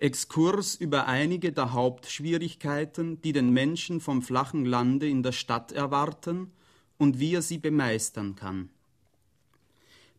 Exkurs 0.00 0.76
über 0.76 1.08
einige 1.08 1.50
der 1.52 1.72
Hauptschwierigkeiten, 1.72 3.20
die 3.20 3.32
den 3.32 3.50
Menschen 3.50 4.00
vom 4.00 4.22
flachen 4.22 4.64
Lande 4.64 5.08
in 5.08 5.24
der 5.24 5.32
Stadt 5.32 5.72
erwarten 5.72 6.52
und 6.98 7.18
wie 7.18 7.34
er 7.34 7.42
sie 7.42 7.58
bemeistern 7.58 8.36
kann. 8.36 8.70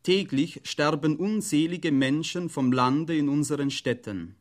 Täglich 0.04 0.62
sterben 0.63 1.15
unzählige 1.15 1.92
Menschen 1.92 2.50
vom 2.50 2.71
Lande 2.71 3.18
in 3.18 3.29
unseren 3.29 3.71
Städten. 3.71 4.36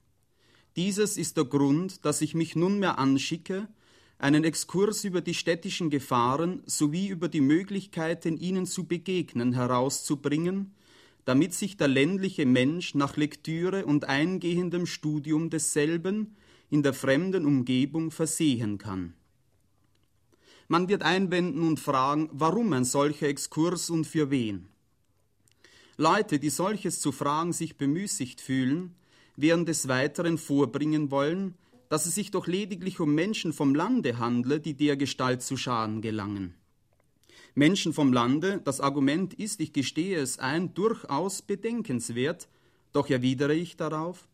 Dieses 0.77 1.16
ist 1.16 1.37
der 1.37 1.44
Grund, 1.44 2.04
dass 2.04 2.20
ich 2.20 2.34
mich 2.34 2.56
nunmehr 2.56 2.98
anschicke, 2.98 3.68
einen 4.18 4.42
Exkurs 4.42 5.04
über 5.04 5.20
die 5.20 5.34
städtischen 5.34 5.90
Gefahren 5.90 6.62
sowie 6.66 7.06
über 7.08 7.28
die 7.28 7.40
Möglichkeiten, 7.40 8.36
ihnen 8.36 8.66
zu 8.66 8.84
begegnen, 8.84 9.52
herauszubringen, 9.52 10.72
damit 11.29 11.53
sich 11.53 11.76
der 11.76 11.88
ländliche 11.88 12.47
Mensch 12.47 12.94
nach 12.94 13.19
Lektüre 13.19 13.85
und 13.85 14.06
eingehendem 14.06 14.87
Studium 14.87 15.51
desselben 15.51 16.38
in 16.70 16.83
der 16.83 16.95
fremden 16.95 17.45
Umgebung 17.45 18.11
versehen 18.11 18.79
kann. 18.79 19.12
Man 20.69 20.88
wird 20.88 21.02
einwenden 21.02 21.69
und 21.69 21.80
fragen, 21.80 22.30
warum 22.33 22.73
ein 22.73 22.87
solcher 22.87 23.29
Exkurs 23.29 23.91
und 23.91 24.07
für 24.07 24.30
wen. 24.30 24.69
Leute, 25.99 26.38
die 26.38 26.49
solches 26.49 26.99
zu 26.99 27.12
fragen 27.12 27.52
sich 27.52 27.77
bemüßigt 27.77 28.41
fühlen, 28.41 28.95
werden 29.37 29.66
des 29.66 29.87
Weiteren 29.87 30.38
vorbringen 30.38 31.10
wollen, 31.10 31.59
dass 31.91 32.07
es 32.07 32.15
sich 32.15 32.30
doch 32.30 32.47
lediglich 32.47 33.01
um 33.01 33.15
Menschen 33.15 33.52
vom 33.52 33.74
Lande 33.74 34.16
handle, 34.16 34.60
die 34.60 34.73
der 34.73 34.97
Gestalt 34.97 35.43
zu 35.43 35.59
Schaden 35.59 36.01
gelangen. 36.01 36.55
Menschen 37.55 37.93
vom 37.93 38.12
Lande, 38.12 38.61
das 38.65 38.80
Argument 38.80 39.34
ist, 39.34 39.61
ich 39.61 39.73
gestehe 39.73 40.19
es 40.19 40.38
ein, 40.38 40.75
durchaus 40.75 41.43
bedenkenswert, 41.43 42.48
doch 42.93 43.11
erwidere 43.11 43.55
ich 43.55 43.77
darauf, 43.77 44.29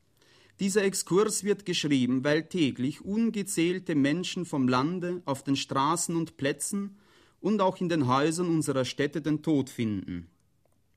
dieser 0.61 0.85
Exkurs 0.85 1.43
wird 1.43 1.67
geschrieben, 1.67 2.23
weil 2.23 2.45
täglich 2.45 3.05
ungezählte 3.05 3.97
Menschen 3.97 4.45
vom 4.45 4.69
Lande 4.69 5.21
auf 5.25 5.43
den 5.43 5.57
Straßen 5.57 6.15
und 6.15 6.37
Plätzen 6.37 6.97
und 7.41 7.61
auch 7.61 7.81
in 7.81 7.89
den 7.89 8.07
Häusern 8.07 8.49
unserer 8.49 8.85
Städte 8.85 9.21
den 9.21 9.43
Tod 9.43 9.69
finden. 9.69 10.29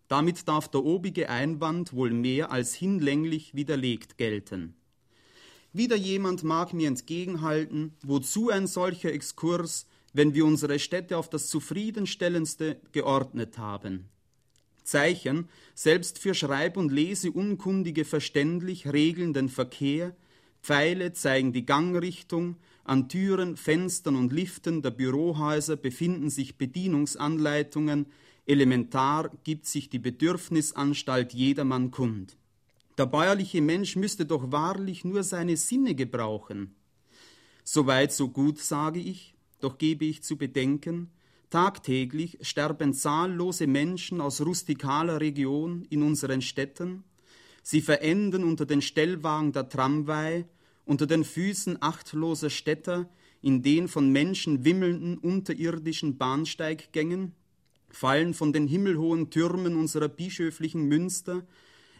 Damit 0.08 0.48
darf 0.48 0.70
der 0.70 0.86
obige 0.86 1.30
Einwand 1.30 1.92
wohl 1.94 2.12
mehr 2.12 2.52
als 2.52 2.76
hinlänglich 2.76 3.56
widerlegt 3.56 4.18
gelten. 4.18 4.76
Wieder 5.74 5.96
jemand 5.96 6.44
mag 6.44 6.74
mir 6.74 6.88
entgegenhalten, 6.88 7.94
wozu 8.04 8.50
ein 8.50 8.68
solcher 8.68 9.12
Exkurs, 9.12 9.88
wenn 10.18 10.34
wir 10.34 10.46
unsere 10.46 10.80
Städte 10.80 11.16
auf 11.16 11.30
das 11.30 11.48
zufriedenstellendste 11.48 12.82
geordnet 12.92 13.60
haben. 13.60 14.10
Zeichen, 14.84 15.48
selbst 15.76 16.18
für 16.18 16.34
Schreib- 16.34 16.76
und 16.76 16.92
Leseunkundige 16.92 18.04
verständlich, 18.04 18.92
regeln 18.92 19.34
den 19.34 19.48
Verkehr, 19.48 20.16
Pfeile 20.64 21.14
zeigen 21.14 21.54
die 21.54 21.68
Gangrichtung, 21.68 22.56
an 22.84 23.10
Türen, 23.10 23.58
Fenstern 23.58 24.16
und 24.16 24.34
Liften 24.34 24.82
der 24.82 24.92
Bürohäuser 24.92 25.76
befinden 25.76 26.30
sich 26.32 26.58
Bedienungsanleitungen, 26.58 28.08
elementar 28.48 29.30
gibt 29.44 29.68
sich 29.68 29.90
die 29.90 30.00
Bedürfnisanstalt 30.00 31.34
jedermann 31.34 31.92
kund. 31.92 32.38
Der 32.98 33.06
bäuerliche 33.06 33.62
Mensch 33.62 33.96
müsste 33.96 34.26
doch 34.26 34.52
wahrlich 34.52 35.06
nur 35.06 35.22
seine 35.22 35.58
Sinne 35.58 35.94
gebrauchen. 35.94 36.74
Soweit 37.64 38.14
so 38.14 38.30
gut, 38.30 38.58
sage 38.58 39.00
ich, 39.00 39.37
doch 39.60 39.78
gebe 39.78 40.06
ich 40.06 40.24
zu 40.24 40.38
bedenken, 40.38 41.10
tagtäglich 41.50 42.38
sterben 42.42 42.94
zahllose 42.94 43.68
Menschen 43.68 44.22
aus 44.22 44.42
rustikaler 44.42 45.22
Region 45.22 45.86
in 45.90 46.04
unseren 46.04 46.42
Städten, 46.42 47.04
sie 47.64 47.82
verenden 47.82 48.44
unter 48.44 48.66
den 48.66 48.82
Stellwagen 48.82 49.52
der 49.52 49.70
Tramway, 49.70 50.46
unter 50.86 51.06
den 51.06 51.24
Füßen 51.24 51.82
achtloser 51.82 52.50
Städter, 52.50 53.10
in 53.42 53.62
den 53.62 53.88
von 53.88 54.12
Menschen 54.12 54.66
wimmelnden 54.66 55.18
unterirdischen 55.18 56.18
Bahnsteiggängen, 56.18 57.34
fallen 57.90 58.34
von 58.34 58.52
den 58.52 58.68
himmelhohen 58.68 59.30
Türmen 59.30 59.76
unserer 59.76 60.08
bischöflichen 60.08 60.88
Münster, 60.88 61.46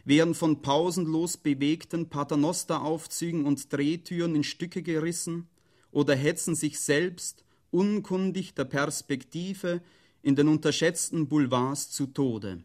werden 0.04 0.34
von 0.34 0.62
pausenlos 0.62 1.36
bewegten 1.36 2.08
Paternosteraufzügen 2.08 3.44
und 3.44 3.72
Drehtüren 3.72 4.34
in 4.34 4.44
Stücke 4.44 4.82
gerissen 4.82 5.48
oder 5.90 6.14
hetzen 6.14 6.54
sich 6.54 6.80
selbst, 6.80 7.44
unkundig 7.70 8.54
der 8.54 8.64
Perspektive, 8.64 9.80
in 10.22 10.36
den 10.36 10.48
unterschätzten 10.48 11.28
Boulevards 11.28 11.90
zu 11.90 12.06
Tode. 12.06 12.62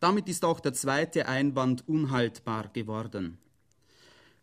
Damit 0.00 0.28
ist 0.28 0.44
auch 0.44 0.60
der 0.60 0.72
zweite 0.72 1.28
Einwand 1.28 1.86
unhaltbar 1.88 2.68
geworden. 2.72 3.38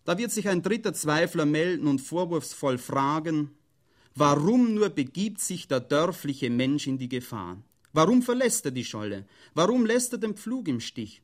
Da 0.06 0.18
wird 0.18 0.32
sich 0.32 0.48
ein 0.48 0.62
dritter 0.62 0.94
Zweifler 0.94 1.46
melden 1.46 1.88
und 1.88 2.00
vorwurfsvoll 2.00 2.78
fragen, 2.78 3.52
warum 4.16 4.74
nur 4.74 4.90
begibt 4.90 5.42
sich 5.42 5.68
der 5.68 5.82
dörfliche 5.82 6.50
Mensch 6.50 6.88
in 6.88 6.98
die 6.98 7.10
Gefahr? 7.10 7.58
Warum 7.92 8.22
verlässt 8.22 8.66
er 8.66 8.72
die 8.72 8.86
Scholle? 8.86 9.26
Warum 9.54 9.86
lässt 9.86 10.14
er 10.14 10.20
den 10.20 10.36
Pflug 10.36 10.68
im 10.68 10.80
Stich? 10.80 11.22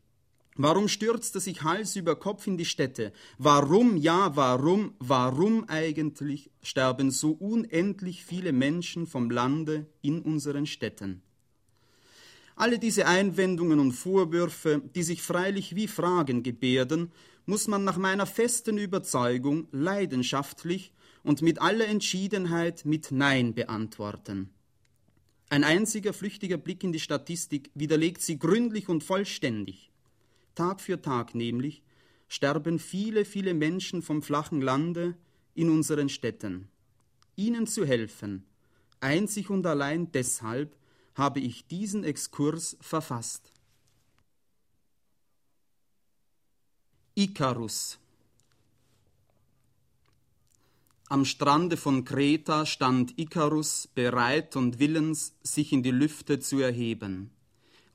Warum 0.57 0.87
stürzt 0.87 1.35
er 1.35 1.41
sich 1.41 1.63
Hals 1.63 1.97
über 1.97 2.15
Kopf 2.15 2.47
in 2.47 2.57
die 2.57 2.63
Städte? 2.63 3.11
Warum, 3.37 3.97
ja, 3.97 4.37
warum, 4.37 4.93
warum 4.99 5.67
eigentlich 5.67 6.49
sterben 6.63 7.11
so 7.11 7.31
unendlich 7.31 8.23
viele 8.23 8.53
Menschen 8.53 9.05
vom 9.05 9.29
Lande 9.29 9.85
in 10.01 10.21
unseren 10.21 10.65
Städten? 10.65 11.21
Alle 12.55 12.79
diese 12.79 13.05
Einwendungen 13.05 13.79
und 13.79 13.91
Vorwürfe, 13.91 14.81
die 14.95 15.03
sich 15.03 15.21
freilich 15.21 15.75
wie 15.75 15.89
Fragen 15.89 16.41
gebärden, 16.41 17.11
muss 17.45 17.67
man 17.67 17.83
nach 17.83 17.97
meiner 17.97 18.25
festen 18.25 18.77
Überzeugung 18.77 19.67
leidenschaftlich 19.73 20.93
und 21.23 21.41
mit 21.41 21.59
aller 21.61 21.85
Entschiedenheit 21.85 22.85
mit 22.85 23.11
Nein 23.11 23.53
beantworten. 23.55 24.51
Ein 25.49 25.65
einziger 25.65 26.13
flüchtiger 26.13 26.57
Blick 26.57 26.81
in 26.85 26.93
die 26.93 27.01
Statistik 27.01 27.71
widerlegt 27.73 28.21
sie 28.21 28.39
gründlich 28.39 28.87
und 28.87 29.03
vollständig. 29.03 29.91
Tag 30.55 30.81
für 30.81 31.01
Tag 31.01 31.35
nämlich 31.35 31.83
sterben 32.27 32.79
viele, 32.79 33.25
viele 33.25 33.53
Menschen 33.53 34.01
vom 34.01 34.21
flachen 34.21 34.61
Lande 34.61 35.15
in 35.53 35.69
unseren 35.69 36.09
Städten. 36.09 36.69
Ihnen 37.35 37.67
zu 37.67 37.85
helfen, 37.85 38.45
einzig 38.99 39.49
und 39.49 39.65
allein 39.65 40.11
deshalb 40.11 40.75
habe 41.13 41.39
ich 41.39 41.67
diesen 41.67 42.03
Exkurs 42.03 42.77
verfasst. 42.81 43.51
Ikarus 47.15 47.99
Am 51.07 51.23
Strande 51.23 51.77
von 51.77 52.03
Kreta 52.03 52.65
stand 52.65 53.17
Ikarus 53.17 53.87
bereit 53.87 54.55
und 54.55 54.79
willens, 54.79 55.35
sich 55.43 55.71
in 55.71 55.83
die 55.83 55.91
Lüfte 55.91 56.39
zu 56.39 56.59
erheben. 56.59 57.29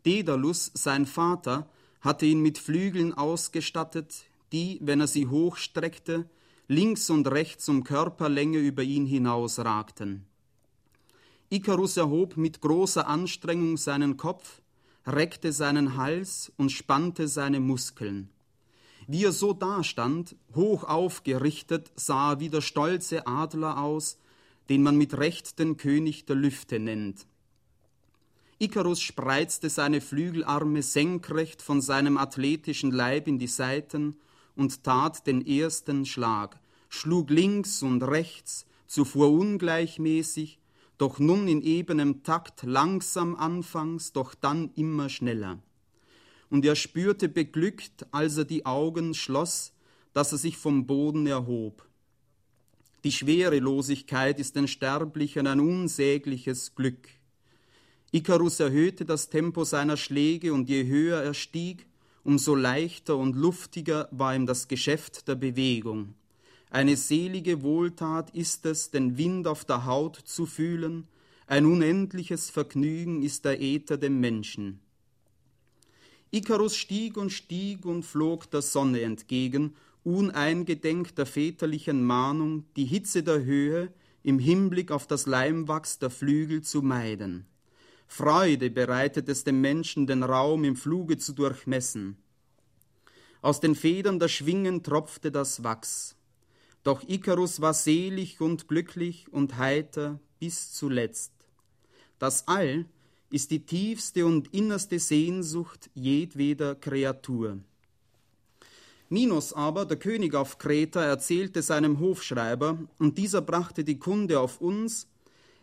Daedalus, 0.04 0.70
sein 0.74 1.06
Vater, 1.06 1.68
hatte 2.00 2.26
ihn 2.26 2.40
mit 2.40 2.58
Flügeln 2.58 3.12
ausgestattet, 3.14 4.24
die, 4.52 4.78
wenn 4.82 5.00
er 5.00 5.06
sie 5.06 5.26
hochstreckte, 5.26 6.28
links 6.68 7.10
und 7.10 7.26
rechts 7.30 7.68
um 7.68 7.84
Körperlänge 7.84 8.58
über 8.58 8.82
ihn 8.82 9.06
hinausragten. 9.06 10.24
Ikarus 11.50 11.96
erhob 11.96 12.36
mit 12.36 12.60
großer 12.60 13.08
Anstrengung 13.08 13.76
seinen 13.76 14.16
Kopf, 14.16 14.62
reckte 15.06 15.52
seinen 15.52 15.96
Hals 15.96 16.52
und 16.56 16.70
spannte 16.70 17.26
seine 17.26 17.58
Muskeln. 17.58 18.28
Wie 19.08 19.24
er 19.24 19.32
so 19.32 19.52
dastand, 19.52 20.36
hoch 20.54 20.84
aufgerichtet, 20.84 21.90
sah 21.96 22.32
er 22.32 22.40
wie 22.40 22.48
der 22.48 22.60
stolze 22.60 23.26
Adler 23.26 23.82
aus, 23.82 24.18
den 24.68 24.84
man 24.84 24.96
mit 24.96 25.18
Recht 25.18 25.58
den 25.58 25.76
König 25.76 26.26
der 26.26 26.36
Lüfte 26.36 26.78
nennt. 26.78 27.26
Ikarus 28.62 29.00
spreizte 29.00 29.70
seine 29.70 30.02
Flügelarme 30.02 30.82
senkrecht 30.82 31.62
von 31.62 31.80
seinem 31.80 32.18
athletischen 32.18 32.90
Leib 32.90 33.26
in 33.26 33.38
die 33.38 33.46
Seiten 33.46 34.18
und 34.54 34.84
tat 34.84 35.26
den 35.26 35.46
ersten 35.46 36.04
Schlag, 36.04 36.60
schlug 36.90 37.30
links 37.30 37.82
und 37.82 38.02
rechts, 38.02 38.66
zuvor 38.86 39.32
ungleichmäßig, 39.32 40.58
doch 40.98 41.18
nun 41.18 41.48
in 41.48 41.62
ebenem 41.62 42.22
Takt 42.22 42.62
langsam 42.62 43.34
anfangs, 43.34 44.12
doch 44.12 44.34
dann 44.34 44.70
immer 44.74 45.08
schneller. 45.08 45.58
Und 46.50 46.66
er 46.66 46.76
spürte 46.76 47.30
beglückt, 47.30 48.06
als 48.10 48.36
er 48.36 48.44
die 48.44 48.66
Augen 48.66 49.14
schloss, 49.14 49.72
dass 50.12 50.32
er 50.32 50.38
sich 50.38 50.58
vom 50.58 50.86
Boden 50.86 51.26
erhob. 51.26 51.88
Die 53.04 53.12
Schwerelosigkeit 53.12 54.38
ist 54.38 54.54
den 54.54 54.68
Sterblichen 54.68 55.46
ein 55.46 55.60
unsägliches 55.60 56.74
Glück. 56.74 57.08
Ikarus 58.12 58.58
erhöhte 58.58 59.04
das 59.04 59.28
Tempo 59.28 59.64
seiner 59.64 59.96
Schläge 59.96 60.52
und 60.52 60.68
je 60.68 60.86
höher 60.86 61.22
er 61.22 61.34
stieg, 61.34 61.86
umso 62.24 62.54
leichter 62.54 63.16
und 63.16 63.36
luftiger 63.36 64.08
war 64.10 64.34
ihm 64.34 64.46
das 64.46 64.66
Geschäft 64.66 65.28
der 65.28 65.36
Bewegung. 65.36 66.14
Eine 66.70 66.96
selige 66.96 67.62
Wohltat 67.62 68.30
ist 68.30 68.66
es, 68.66 68.90
den 68.90 69.16
Wind 69.16 69.46
auf 69.46 69.64
der 69.64 69.86
Haut 69.86 70.16
zu 70.16 70.46
fühlen, 70.46 71.06
ein 71.46 71.66
unendliches 71.66 72.48
Vergnügen 72.48 73.22
ist 73.22 73.44
der 73.44 73.60
Äther 73.60 73.96
dem 73.96 74.20
Menschen. 74.20 74.80
Ikarus 76.30 76.76
stieg 76.76 77.16
und 77.16 77.30
stieg 77.30 77.84
und 77.84 78.04
flog 78.04 78.48
der 78.52 78.62
Sonne 78.62 79.00
entgegen, 79.00 79.74
uneingedenk 80.04 81.14
der 81.16 81.26
väterlichen 81.26 82.04
Mahnung, 82.04 82.64
die 82.76 82.84
Hitze 82.84 83.24
der 83.24 83.44
Höhe 83.44 83.92
im 84.22 84.38
Hinblick 84.38 84.92
auf 84.92 85.08
das 85.08 85.26
Leimwachs 85.26 85.98
der 85.98 86.10
Flügel 86.10 86.62
zu 86.62 86.82
meiden. 86.82 87.46
Freude 88.12 88.70
bereitet 88.70 89.28
es 89.28 89.44
dem 89.44 89.60
Menschen, 89.60 90.08
den 90.08 90.24
Raum 90.24 90.64
im 90.64 90.74
Fluge 90.74 91.16
zu 91.16 91.32
durchmessen. 91.32 92.16
Aus 93.40 93.60
den 93.60 93.76
Federn 93.76 94.18
der 94.18 94.26
Schwingen 94.26 94.82
tropfte 94.82 95.30
das 95.30 95.62
Wachs. 95.62 96.16
Doch 96.82 97.08
Ikarus 97.08 97.60
war 97.60 97.72
selig 97.72 98.40
und 98.40 98.66
glücklich 98.66 99.32
und 99.32 99.58
heiter 99.58 100.18
bis 100.40 100.72
zuletzt. 100.72 101.32
Das 102.18 102.48
All 102.48 102.84
ist 103.30 103.52
die 103.52 103.64
tiefste 103.64 104.26
und 104.26 104.52
innerste 104.52 104.98
Sehnsucht 104.98 105.88
jedweder 105.94 106.74
Kreatur. 106.74 107.60
Minos 109.08 109.52
aber, 109.52 109.86
der 109.86 109.98
König 109.98 110.34
auf 110.34 110.58
Kreta, 110.58 111.00
erzählte 111.00 111.62
seinem 111.62 112.00
Hofschreiber, 112.00 112.76
und 112.98 113.18
dieser 113.18 113.40
brachte 113.40 113.84
die 113.84 114.00
Kunde 114.00 114.40
auf 114.40 114.60
uns, 114.60 115.06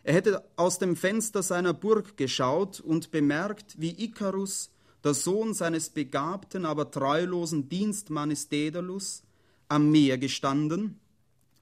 er 0.07 0.13
hätte 0.13 0.42
aus 0.56 0.80
dem 0.80 0.95
Fenster 0.95 1.44
seiner 1.44 1.74
Burg 1.74 2.15
geschaut 2.15 2.80
und 2.80 3.12
bemerkt, 3.12 3.75
wie 3.77 3.92
Ikarus, 4.06 4.71
der 5.04 5.13
Sohn 5.13 5.54
seines 5.54 5.89
begabten, 5.89 6.65
aber 6.65 6.92
treulosen 6.92 7.68
Dienstmannes 7.68 8.48
Daedalus, 8.48 9.24
am 9.68 9.92
Meer 9.92 10.18
gestanden, 10.18 10.98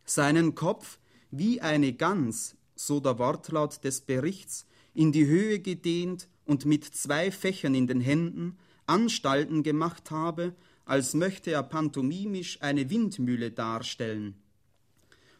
seinen 0.06 0.53
Kopf 0.53 1.00
wie 1.31 1.59
eine 1.59 1.94
Gans, 1.94 2.56
so 2.75 3.00
der 3.00 3.18
Wortlaut 3.18 3.83
des 3.83 4.01
Berichts, 4.01 4.68
in 4.94 5.12
die 5.12 5.25
Höhe 5.25 5.57
gedehnt 5.57 6.27
und 6.45 6.65
mit 6.65 6.86
zwei 6.86 7.31
Fächern 7.31 7.74
in 7.74 7.88
den 7.88 8.00
Händen 8.00 8.59
Anstalten 8.86 9.63
gemacht 9.63 10.12
habe, 10.12 10.53
als 10.86 11.15
möchte 11.15 11.50
er 11.50 11.63
pantomimisch 11.63 12.62
eine 12.62 12.92
Windmühle 12.92 13.50
darstellen. 13.50 14.36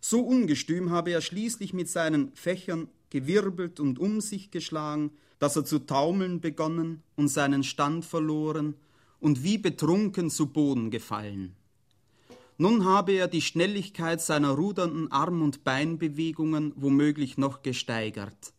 So 0.08 0.22
ungestüm 0.22 0.92
habe 0.92 1.10
er 1.10 1.22
schließlich 1.22 1.74
mit 1.74 1.90
seinen 1.90 2.32
Fächern 2.36 2.90
gewirbelt 3.16 3.80
und 3.80 3.98
um 3.98 4.20
sich 4.20 4.52
geschlagen, 4.52 5.10
dass 5.40 5.56
er 5.56 5.64
zu 5.64 5.80
taumeln 5.80 6.42
begonnen 6.42 7.02
und 7.16 7.30
seinen 7.30 7.64
Stand 7.64 8.04
verloren 8.04 8.76
und 9.22 9.42
wie 9.42 9.58
betrunken 9.58 10.30
zu 10.30 10.48
Boden 10.48 10.92
gefallen. 10.92 11.56
Nun 12.58 12.84
habe 12.84 13.14
er 13.14 13.30
die 13.30 13.42
Schnelligkeit 13.42 14.20
seiner 14.20 14.52
rudernden 14.52 15.14
Arm- 15.14 15.42
und 15.42 15.64
Beinbewegungen 15.64 16.74
womöglich 16.76 17.38
noch 17.38 17.62
gesteigert. 17.64 18.54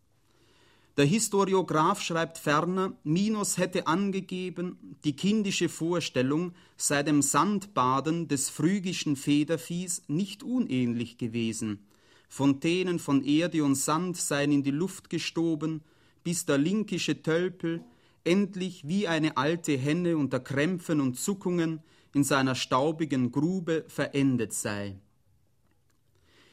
Der 0.96 1.04
Historiograph 1.04 2.00
schreibt 2.00 2.38
ferner, 2.38 2.94
Minos 3.04 3.58
hätte 3.58 3.86
angegeben, 3.86 4.96
die 5.04 5.14
kindische 5.14 5.68
Vorstellung 5.68 6.54
sei 6.78 7.02
dem 7.02 7.20
Sandbaden 7.20 8.26
des 8.28 8.48
phrygischen 8.48 9.16
Federviehs 9.16 10.02
nicht 10.08 10.42
unähnlich 10.42 11.18
gewesen. 11.18 11.80
Fontänen 12.28 12.98
von 12.98 13.24
Erde 13.24 13.64
und 13.64 13.76
Sand 13.76 14.16
seien 14.16 14.52
in 14.52 14.62
die 14.62 14.70
Luft 14.70 15.10
gestoben, 15.10 15.82
bis 16.24 16.44
der 16.44 16.58
linkische 16.58 17.22
Tölpel 17.22 17.84
endlich 18.24 18.86
wie 18.88 19.06
eine 19.06 19.36
alte 19.36 19.76
Henne 19.76 20.16
unter 20.16 20.40
Krämpfen 20.40 21.00
und 21.00 21.18
Zuckungen 21.18 21.80
in 22.12 22.24
seiner 22.24 22.54
staubigen 22.54 23.30
Grube 23.30 23.84
verendet 23.88 24.52
sei. 24.52 24.96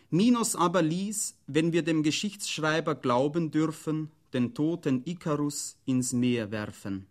Minos 0.10 0.56
aber 0.56 0.84
ließ, 0.84 1.36
wenn 1.48 1.74
wir 1.74 1.82
dem 1.82 2.04
Geschichtsschreiber 2.04 2.94
glauben 2.94 3.50
dürfen, 3.50 4.12
den 4.34 4.54
toten 4.54 5.02
Ikarus 5.06 5.78
ins 5.86 6.14
Meer 6.14 6.52
werfen. 6.52 7.08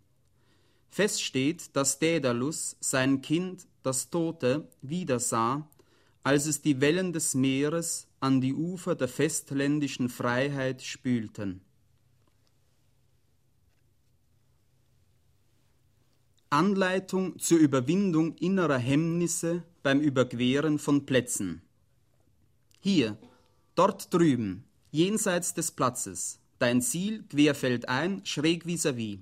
Fest 0.89 1.23
steht, 1.23 1.75
dass 1.75 1.99
Daedalus 1.99 2.77
sein 2.79 3.23
Kind, 3.23 3.67
das 3.83 4.11
Tote, 4.11 4.69
wiedersah, 4.83 5.69
als 6.23 6.47
es 6.47 6.63
die 6.63 6.81
Wellen 6.81 7.13
des 7.13 7.35
Meeres 7.35 8.07
an 8.23 8.41
die 8.41 8.55
Ufer 8.55 8.95
der 8.95 9.09
festländischen 9.09 10.09
Freiheit 10.09 10.81
spülten. 10.83 11.61
Anleitung 16.49 17.39
zur 17.39 17.59
Überwindung 17.59 18.37
innerer 18.37 18.79
Hemmnisse 18.79 19.65
beim 19.83 20.01
Überqueren 20.01 20.79
von 20.79 21.05
Plätzen. 21.05 21.63
Hier, 22.81 23.19
dort 23.75 24.15
drüben, 24.15 24.65
jenseits 24.91 25.55
des 25.55 25.73
Platzes, 25.73 26.39
Dein 26.63 26.81
Ziel 26.81 27.25
querfeldein, 27.25 28.25
schräg 28.25 28.65
vis-à-vis. 28.67 29.17
-vis. 29.17 29.21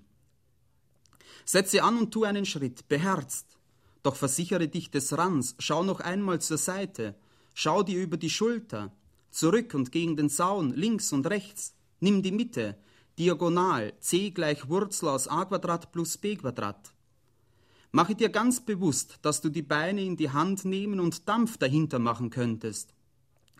Setze 1.46 1.82
an 1.82 1.96
und 1.96 2.10
tu 2.10 2.24
einen 2.24 2.44
Schritt, 2.44 2.86
beherzt. 2.86 3.56
Doch 4.02 4.14
versichere 4.14 4.68
dich 4.68 4.90
des 4.90 5.16
Rands, 5.16 5.54
schau 5.58 5.82
noch 5.82 6.00
einmal 6.00 6.42
zur 6.42 6.58
Seite, 6.58 7.14
schau 7.60 7.82
dir 7.82 8.00
über 8.00 8.16
die 8.16 8.30
Schulter, 8.30 8.90
zurück 9.30 9.74
und 9.74 9.92
gegen 9.92 10.16
den 10.16 10.30
Zaun, 10.30 10.72
links 10.72 11.12
und 11.12 11.26
rechts. 11.26 11.74
Nimm 12.00 12.22
die 12.22 12.32
Mitte, 12.32 12.78
diagonal, 13.18 13.92
c 14.00 14.30
gleich 14.30 14.70
Wurzel 14.70 15.10
aus 15.10 15.28
a 15.28 15.44
Quadrat 15.44 15.92
plus 15.92 16.16
b 16.16 16.36
Quadrat. 16.36 16.94
Mache 17.92 18.14
dir 18.14 18.30
ganz 18.30 18.64
bewusst, 18.64 19.18
dass 19.20 19.42
du 19.42 19.50
die 19.50 19.60
Beine 19.60 20.02
in 20.02 20.16
die 20.16 20.30
Hand 20.30 20.64
nehmen 20.64 21.00
und 21.00 21.28
Dampf 21.28 21.58
dahinter 21.58 21.98
machen 21.98 22.30
könntest. 22.30 22.94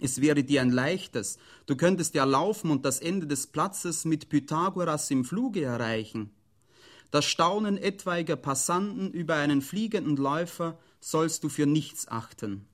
Es 0.01 0.23
wäre 0.23 0.45
dir 0.45 0.63
ein 0.63 0.71
leichtes. 0.71 1.37
Du 1.67 1.77
könntest 1.77 2.15
ja 2.15 2.25
laufen 2.25 2.71
und 2.71 2.87
das 2.87 3.01
Ende 3.01 3.27
des 3.27 3.49
Platzes 3.49 4.07
mit 4.07 4.31
Pythagoras 4.31 5.11
im 5.11 5.27
Fluge 5.27 5.63
erreichen. 5.63 6.31
Das 7.11 7.27
Staunen 7.27 7.77
etwaiger 7.77 8.37
Passanten 8.37 9.11
über 9.11 9.35
einen 9.35 9.61
fliegenden 9.61 10.17
Läufer 10.17 10.79
sollst 11.01 11.45
du 11.45 11.51
für 11.51 11.67
nichts 11.67 12.09
achten. 12.09 12.67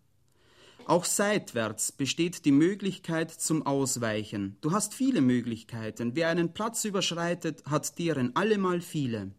Auch 0.88 1.04
seitwärts 1.04 1.90
besteht 1.90 2.44
die 2.44 2.52
Möglichkeit 2.52 3.32
zum 3.32 3.66
Ausweichen. 3.66 4.56
Du 4.60 4.70
hast 4.70 4.94
viele 4.94 5.20
Möglichkeiten. 5.20 6.12
Wer 6.14 6.28
einen 6.28 6.54
Platz 6.54 6.84
überschreitet, 6.84 7.64
hat 7.66 7.98
deren 7.98 8.36
allemal 8.36 8.80
viele. 8.80 9.32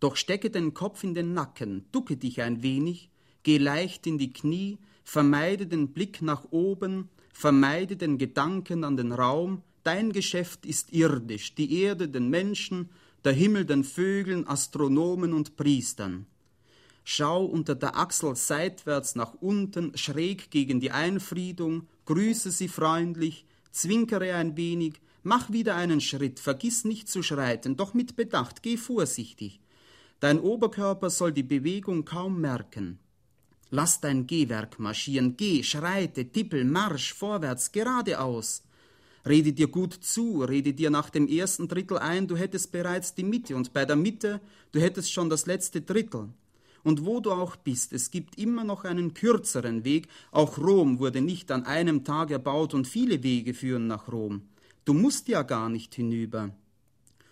Doch 0.00 0.16
stecke 0.16 0.50
den 0.50 0.74
Kopf 0.74 1.04
in 1.04 1.14
den 1.14 1.32
Nacken, 1.32 1.86
ducke 1.92 2.16
dich 2.16 2.42
ein 2.42 2.64
wenig, 2.64 3.08
geh 3.44 3.58
leicht 3.58 4.04
in 4.08 4.18
die 4.18 4.32
Knie, 4.32 4.78
vermeide 5.04 5.68
den 5.68 5.92
Blick 5.92 6.20
nach 6.22 6.44
oben, 6.50 7.08
vermeide 7.32 7.96
den 7.96 8.18
Gedanken 8.18 8.82
an 8.82 8.96
den 8.96 9.12
Raum, 9.12 9.62
dein 9.84 10.10
Geschäft 10.10 10.66
ist 10.66 10.92
irdisch, 10.92 11.54
die 11.54 11.82
Erde 11.82 12.08
den 12.08 12.30
Menschen, 12.30 12.90
der 13.24 13.32
Himmel 13.32 13.64
den 13.64 13.84
Vögeln, 13.84 14.44
Astronomen 14.48 15.32
und 15.32 15.54
Priestern. 15.54 16.26
Schau 17.08 17.44
unter 17.44 17.76
der 17.76 17.96
Achsel 17.96 18.34
seitwärts 18.34 19.14
nach 19.14 19.34
unten, 19.34 19.96
schräg 19.96 20.50
gegen 20.50 20.80
die 20.80 20.90
Einfriedung, 20.90 21.86
grüße 22.04 22.50
sie 22.50 22.66
freundlich, 22.66 23.46
zwinkere 23.70 24.34
ein 24.34 24.56
wenig, 24.56 24.94
mach 25.22 25.52
wieder 25.52 25.76
einen 25.76 26.00
Schritt, 26.00 26.40
vergiss 26.40 26.84
nicht 26.84 27.08
zu 27.08 27.22
schreiten, 27.22 27.76
doch 27.76 27.94
mit 27.94 28.16
Bedacht, 28.16 28.60
geh 28.64 28.76
vorsichtig. 28.76 29.60
Dein 30.18 30.40
Oberkörper 30.40 31.08
soll 31.08 31.30
die 31.30 31.44
Bewegung 31.44 32.04
kaum 32.04 32.40
merken. 32.40 32.98
Lass 33.70 34.00
dein 34.00 34.26
Gehwerk 34.26 34.80
marschieren, 34.80 35.36
geh, 35.36 35.62
schreite, 35.62 36.32
tippel, 36.32 36.64
marsch, 36.64 37.14
vorwärts, 37.14 37.70
geradeaus. 37.70 38.64
Rede 39.24 39.52
dir 39.52 39.68
gut 39.68 39.94
zu, 39.94 40.42
rede 40.42 40.72
dir 40.72 40.90
nach 40.90 41.10
dem 41.10 41.28
ersten 41.28 41.68
Drittel 41.68 41.98
ein, 41.98 42.26
du 42.26 42.36
hättest 42.36 42.72
bereits 42.72 43.14
die 43.14 43.22
Mitte 43.22 43.54
und 43.54 43.72
bei 43.72 43.84
der 43.84 43.94
Mitte, 43.94 44.40
du 44.72 44.80
hättest 44.80 45.12
schon 45.12 45.30
das 45.30 45.46
letzte 45.46 45.82
Drittel. 45.82 46.30
Und 46.86 47.04
wo 47.04 47.18
du 47.18 47.32
auch 47.32 47.56
bist, 47.56 47.92
es 47.92 48.12
gibt 48.12 48.38
immer 48.38 48.62
noch 48.62 48.84
einen 48.84 49.12
kürzeren 49.12 49.84
Weg. 49.84 50.06
Auch 50.30 50.56
Rom 50.56 51.00
wurde 51.00 51.20
nicht 51.20 51.50
an 51.50 51.64
einem 51.64 52.04
Tag 52.04 52.30
erbaut 52.30 52.74
und 52.74 52.86
viele 52.86 53.22
Wege 53.22 53.54
führen 53.54 53.88
nach 53.88 54.06
Rom. 54.12 54.42
Du 54.84 54.94
musst 54.94 55.26
ja 55.26 55.42
gar 55.42 55.68
nicht 55.68 55.96
hinüber. 55.96 56.50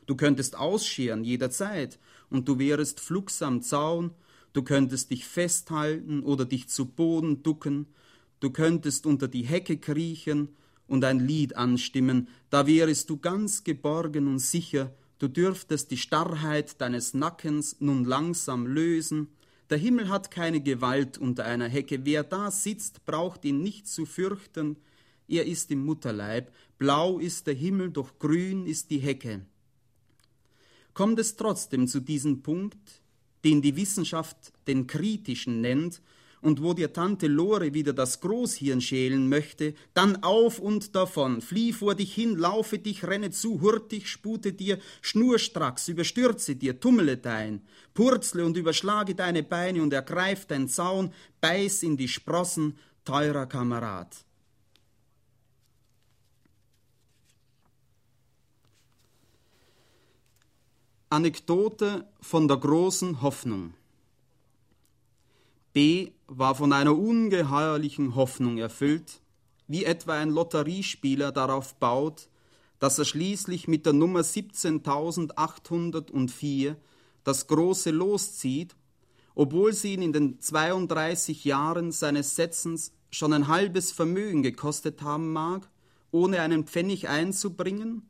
Du 0.06 0.16
könntest 0.16 0.56
ausscheren 0.58 1.22
jederzeit 1.22 2.00
und 2.30 2.48
du 2.48 2.58
wärest 2.58 2.98
flugs 2.98 3.42
am 3.42 3.62
Zaun 3.62 4.10
Du 4.54 4.62
könntest 4.62 5.10
dich 5.10 5.26
festhalten 5.26 6.22
oder 6.22 6.44
dich 6.44 6.68
zu 6.68 6.86
Boden 6.86 7.42
ducken. 7.42 7.86
Du 8.38 8.50
könntest 8.50 9.04
unter 9.04 9.26
die 9.26 9.42
Hecke 9.42 9.78
kriechen 9.78 10.48
und 10.86 11.04
ein 11.04 11.18
Lied 11.18 11.56
anstimmen. 11.56 12.28
Da 12.50 12.66
wärest 12.68 13.10
du 13.10 13.18
ganz 13.18 13.64
geborgen 13.64 14.28
und 14.28 14.38
sicher. 14.38 14.94
Du 15.18 15.26
dürftest 15.26 15.90
die 15.90 15.96
Starrheit 15.96 16.80
deines 16.80 17.14
Nackens 17.14 17.76
nun 17.80 18.04
langsam 18.04 18.68
lösen. 18.68 19.28
Der 19.70 19.78
Himmel 19.78 20.08
hat 20.08 20.30
keine 20.30 20.60
Gewalt 20.60 21.16
unter 21.18 21.44
einer 21.44 21.68
Hecke. 21.68 22.04
Wer 22.04 22.22
da 22.22 22.50
sitzt, 22.50 23.04
braucht 23.06 23.44
ihn 23.44 23.62
nicht 23.62 23.88
zu 23.88 24.04
fürchten. 24.04 24.76
Er 25.26 25.46
ist 25.46 25.70
im 25.70 25.84
Mutterleib. 25.84 26.52
Blau 26.78 27.18
ist 27.18 27.46
der 27.46 27.54
Himmel, 27.54 27.90
doch 27.90 28.18
grün 28.18 28.66
ist 28.66 28.90
die 28.90 28.98
Hecke. 28.98 29.46
Kommt 30.92 31.18
es 31.18 31.36
trotzdem 31.36 31.88
zu 31.88 32.00
diesem 32.00 32.42
Punkt, 32.42 33.02
den 33.44 33.62
die 33.62 33.76
Wissenschaft 33.76 34.52
den 34.66 34.86
kritischen 34.86 35.60
nennt 35.60 36.00
und 36.44 36.62
wo 36.62 36.74
dir 36.74 36.92
Tante 36.92 37.26
Lore 37.26 37.72
wieder 37.72 37.94
das 37.94 38.20
Großhirn 38.20 38.82
schälen 38.82 39.30
möchte, 39.30 39.74
dann 39.94 40.22
auf 40.22 40.58
und 40.58 40.94
davon, 40.94 41.40
flieh 41.40 41.72
vor 41.72 41.94
dich 41.94 42.14
hin, 42.14 42.36
laufe 42.36 42.78
dich, 42.78 43.06
renne 43.06 43.30
zu, 43.30 43.62
hurtig, 43.62 44.08
spute 44.08 44.52
dir, 44.52 44.78
schnurstracks, 45.00 45.88
überstürze 45.88 46.54
dir, 46.54 46.78
tummele 46.78 47.16
dein, 47.16 47.62
purzle 47.94 48.44
und 48.44 48.58
überschlage 48.58 49.14
deine 49.14 49.42
Beine 49.42 49.82
und 49.82 49.94
ergreif 49.94 50.44
dein 50.44 50.68
Zaun, 50.68 51.14
beiß 51.40 51.82
in 51.82 51.96
die 51.96 52.08
Sprossen, 52.08 52.78
teurer 53.06 53.46
Kamerad. 53.46 54.14
Anekdote 61.08 62.06
von 62.20 62.48
der 62.48 62.58
großen 62.58 63.22
Hoffnung. 63.22 63.72
B 65.74 66.12
war 66.28 66.54
von 66.54 66.72
einer 66.72 66.96
ungeheuerlichen 66.96 68.14
Hoffnung 68.14 68.56
erfüllt, 68.58 69.20
wie 69.66 69.84
etwa 69.84 70.12
ein 70.14 70.30
Lotteriespieler 70.30 71.32
darauf 71.32 71.74
baut, 71.74 72.28
dass 72.78 73.00
er 73.00 73.04
schließlich 73.04 73.66
mit 73.66 73.84
der 73.84 73.92
Nummer 73.92 74.22
17804 74.22 76.76
das 77.24 77.48
große 77.48 77.90
Los 77.90 78.36
zieht, 78.36 78.76
obwohl 79.34 79.72
sie 79.72 79.94
ihn 79.94 80.02
in 80.02 80.12
den 80.12 80.40
32 80.40 81.44
Jahren 81.44 81.90
seines 81.90 82.36
Setzens 82.36 82.92
schon 83.10 83.32
ein 83.32 83.48
halbes 83.48 83.90
Vermögen 83.90 84.44
gekostet 84.44 85.02
haben 85.02 85.32
mag, 85.32 85.68
ohne 86.12 86.40
einen 86.40 86.68
Pfennig 86.68 87.08
einzubringen, 87.08 88.08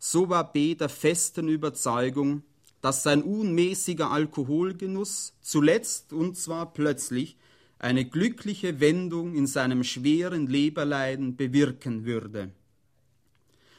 so 0.00 0.28
war 0.28 0.52
B 0.52 0.74
der 0.74 0.88
festen 0.88 1.48
Überzeugung, 1.48 2.42
dass 2.80 3.02
sein 3.02 3.22
unmäßiger 3.22 4.10
Alkoholgenuss 4.10 5.34
zuletzt 5.40 6.12
und 6.12 6.36
zwar 6.36 6.72
plötzlich 6.72 7.36
eine 7.78 8.04
glückliche 8.04 8.80
Wendung 8.80 9.34
in 9.34 9.46
seinem 9.46 9.84
schweren 9.84 10.46
Leberleiden 10.46 11.36
bewirken 11.36 12.04
würde. 12.04 12.50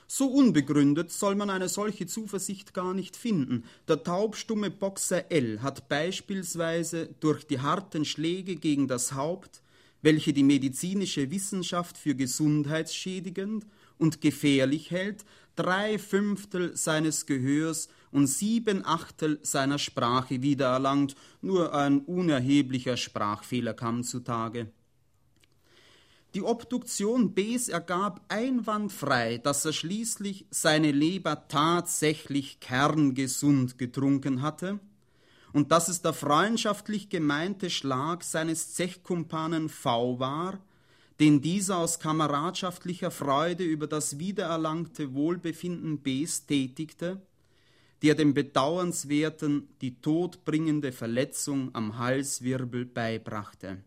So 0.10 0.28
unbegründet 0.28 1.12
soll 1.12 1.36
man 1.36 1.50
eine 1.50 1.68
solche 1.68 2.08
Zuversicht 2.08 2.74
gar 2.74 2.94
nicht 2.94 3.18
finden. 3.18 3.66
Der 3.90 4.04
taubstumme 4.04 4.72
Boxer 4.72 5.30
L 5.32 5.62
hat 5.62 5.90
beispielsweise 5.90 7.10
durch 7.20 7.46
die 7.46 7.60
harten 7.60 8.06
Schläge 8.06 8.56
gegen 8.56 8.88
das 8.88 9.14
Haupt, 9.14 9.62
welche 10.02 10.32
die 10.32 10.44
medizinische 10.44 11.30
Wissenschaft 11.30 11.98
für 11.98 12.16
gesundheitsschädigend 12.16 13.66
und 13.98 14.22
gefährlich 14.22 14.92
hält, 14.92 15.26
drei 15.58 16.00
Fünftel 16.00 16.78
seines 16.78 17.26
Gehörs 17.26 17.90
und 18.12 18.28
sieben 18.28 18.86
Achtel 18.86 19.40
seiner 19.44 19.80
Sprache 19.80 20.42
wiedererlangt, 20.42 21.16
nur 21.42 21.74
ein 21.74 22.00
unerheblicher 22.00 22.98
Sprachfehler 22.98 23.74
kam 23.74 24.04
zutage. 24.04 24.72
Die 26.34 26.44
Obduktion 26.44 27.34
Bs 27.34 27.70
ergab 27.70 28.22
einwandfrei, 28.28 29.38
dass 29.38 29.66
er 29.66 29.74
schließlich 29.74 30.46
seine 30.52 30.92
Leber 30.92 31.48
tatsächlich 31.48 32.60
kerngesund 32.60 33.78
getrunken 33.78 34.42
hatte 34.42 34.80
und 35.54 35.72
dass 35.72 35.88
es 35.88 36.02
der 36.02 36.14
freundschaftlich 36.14 37.10
gemeinte 37.10 37.70
Schlag 37.70 38.24
seines 38.24 38.76
Zechkumpanen 38.76 39.70
V 39.70 40.20
war, 40.20 40.60
den 41.20 41.42
dieser 41.42 41.78
aus 41.78 42.00
kameradschaftlicher 42.00 43.10
Freude 43.10 43.64
über 43.64 43.88
das 43.88 44.20
wiedererlangte 44.20 45.16
Wohlbefinden 45.16 46.00
Bs 46.00 46.46
tätigte, 46.46 47.22
der 48.02 48.16
dem 48.16 48.34
Bedauernswerten 48.34 49.70
die 49.82 50.00
todbringende 50.02 50.92
Verletzung 50.92 51.74
am 51.74 51.98
Halswirbel 51.98 52.86
beibrachte. 52.86 53.84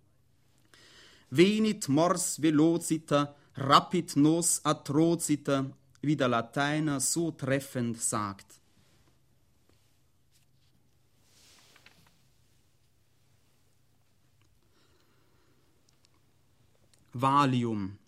Venit 1.31 1.89
mors 1.89 2.43
velocita, 2.43 3.37
rapid 3.55 4.17
nos 4.17 4.65
atrocita, 4.65 5.71
wie 6.03 6.17
der 6.17 6.29
Lateiner 6.29 6.99
so 6.99 7.31
treffend 7.31 8.01
sagt. 8.01 8.61
Valium. 17.13 18.00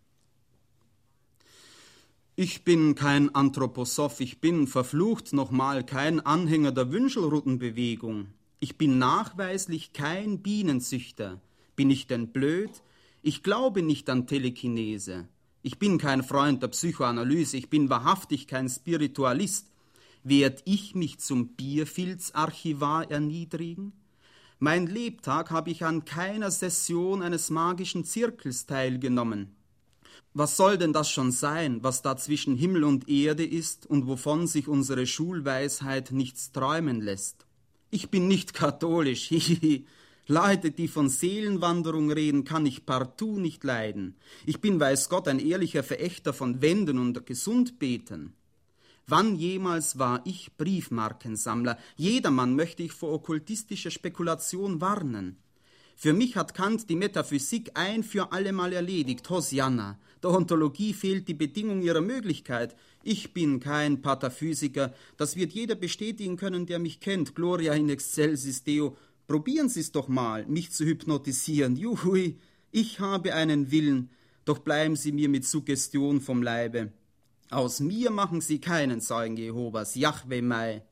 Ich 2.34 2.64
bin 2.64 2.94
kein 2.94 3.34
Anthroposoph, 3.34 4.20
ich 4.20 4.40
bin 4.40 4.66
verflucht 4.66 5.34
nochmal 5.34 5.84
kein 5.84 6.18
Anhänger 6.18 6.72
der 6.72 6.90
Wünschelruttenbewegung. 6.90 8.28
Ich 8.58 8.78
bin 8.78 8.96
nachweislich 8.96 9.92
kein 9.92 10.38
Bienenzüchter. 10.38 11.42
Bin 11.76 11.90
ich 11.90 12.06
denn 12.06 12.28
blöd? 12.28 12.70
Ich 13.20 13.42
glaube 13.42 13.82
nicht 13.82 14.08
an 14.08 14.26
Telekinese. 14.26 15.28
Ich 15.60 15.78
bin 15.78 15.98
kein 15.98 16.22
Freund 16.22 16.62
der 16.62 16.68
Psychoanalyse, 16.68 17.58
ich 17.58 17.68
bin 17.68 17.90
wahrhaftig 17.90 18.48
kein 18.48 18.70
Spiritualist. 18.70 19.70
Werd 20.24 20.62
ich 20.64 20.94
mich 20.94 21.18
zum 21.18 21.48
Bierfilzarchivar 21.48 23.10
erniedrigen? 23.10 23.92
Mein 24.58 24.86
Lebtag 24.86 25.50
habe 25.50 25.70
ich 25.70 25.84
an 25.84 26.06
keiner 26.06 26.50
Session 26.50 27.20
eines 27.20 27.50
magischen 27.50 28.04
Zirkels 28.04 28.64
teilgenommen. 28.64 29.54
Was 30.34 30.56
soll 30.56 30.78
denn 30.78 30.92
das 30.92 31.10
schon 31.10 31.30
sein, 31.30 31.82
was 31.82 32.02
da 32.02 32.16
zwischen 32.16 32.56
Himmel 32.56 32.84
und 32.84 33.08
Erde 33.08 33.44
ist 33.44 33.86
und 33.86 34.06
wovon 34.06 34.46
sich 34.46 34.68
unsere 34.68 35.06
Schulweisheit 35.06 36.12
nichts 36.12 36.52
träumen 36.52 37.00
lässt? 37.00 37.46
Ich 37.90 38.10
bin 38.10 38.28
nicht 38.28 38.54
katholisch, 38.54 39.24
hihihi. 39.28 39.86
Leute, 40.28 40.70
die 40.70 40.88
von 40.88 41.08
Seelenwanderung 41.08 42.10
reden, 42.10 42.44
kann 42.44 42.64
ich 42.64 42.86
partout 42.86 43.38
nicht 43.38 43.64
leiden. 43.64 44.16
Ich 44.46 44.60
bin, 44.60 44.78
weiß 44.78 45.08
Gott, 45.08 45.26
ein 45.28 45.40
ehrlicher 45.40 45.82
Verächter 45.82 46.32
von 46.32 46.62
Wenden 46.62 46.98
und 46.98 47.26
Gesundbeten. 47.26 48.32
Wann 49.06 49.34
jemals 49.34 49.98
war 49.98 50.22
ich 50.24 50.56
Briefmarkensammler? 50.56 51.76
Jedermann 51.96 52.54
möchte 52.54 52.84
ich 52.84 52.92
vor 52.92 53.12
okkultistischer 53.12 53.90
Spekulation 53.90 54.80
warnen. 54.80 55.41
Für 56.02 56.12
mich 56.12 56.34
hat 56.34 56.54
Kant 56.54 56.90
die 56.90 56.96
Metaphysik 56.96 57.70
ein 57.74 58.02
für 58.02 58.32
allemal 58.32 58.72
erledigt. 58.72 59.30
Hosianna. 59.30 60.00
Der 60.20 60.30
Ontologie 60.30 60.94
fehlt 60.94 61.28
die 61.28 61.34
Bedingung 61.34 61.80
ihrer 61.80 62.00
Möglichkeit. 62.00 62.74
Ich 63.04 63.32
bin 63.32 63.60
kein 63.60 64.02
Pataphysiker. 64.02 64.92
Das 65.16 65.36
wird 65.36 65.52
jeder 65.52 65.76
bestätigen 65.76 66.36
können, 66.36 66.66
der 66.66 66.80
mich 66.80 66.98
kennt. 66.98 67.36
Gloria 67.36 67.74
in 67.74 67.88
excelsis 67.88 68.64
Deo. 68.64 68.96
Probieren 69.28 69.68
Sie 69.68 69.78
es 69.78 69.92
doch 69.92 70.08
mal, 70.08 70.44
mich 70.46 70.72
zu 70.72 70.84
hypnotisieren. 70.84 71.76
Juhui, 71.76 72.36
ich 72.72 72.98
habe 72.98 73.34
einen 73.36 73.70
Willen. 73.70 74.10
Doch 74.44 74.58
bleiben 74.58 74.96
Sie 74.96 75.12
mir 75.12 75.28
mit 75.28 75.46
Suggestion 75.46 76.20
vom 76.20 76.42
Leibe. 76.42 76.90
Aus 77.48 77.78
mir 77.78 78.10
machen 78.10 78.40
sie 78.40 78.58
keinen 78.58 79.00
Zeugen 79.00 79.36
Jehovas, 79.36 79.94
Jahwe 79.94 80.42
Mai. 80.42 80.82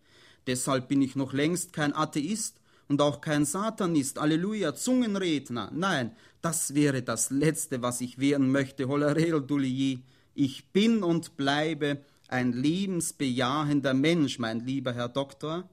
Deshalb 0.47 0.87
bin 0.87 1.02
ich 1.02 1.17
noch 1.17 1.33
längst 1.33 1.73
kein 1.73 1.97
Atheist 1.97 2.60
und 2.90 3.00
auch 3.00 3.20
kein 3.20 3.44
Satanist, 3.44 4.18
Alleluja, 4.18 4.75
Zungenredner. 4.75 5.70
Nein, 5.73 6.11
das 6.42 6.75
wäre 6.75 7.02
das 7.02 7.30
Letzte, 7.30 7.82
was 7.82 8.00
ich 8.00 8.18
werden 8.18 8.50
möchte, 8.50 8.87
Dulier. 8.87 10.00
Ich 10.35 10.73
bin 10.73 11.04
und 11.04 11.37
bleibe 11.37 11.99
ein 12.26 12.52
lebensbejahender 12.52 13.94
Mensch, 13.94 14.40
mein 14.40 14.66
lieber 14.66 14.92
Herr 14.92 15.09
Doktor. 15.09 15.68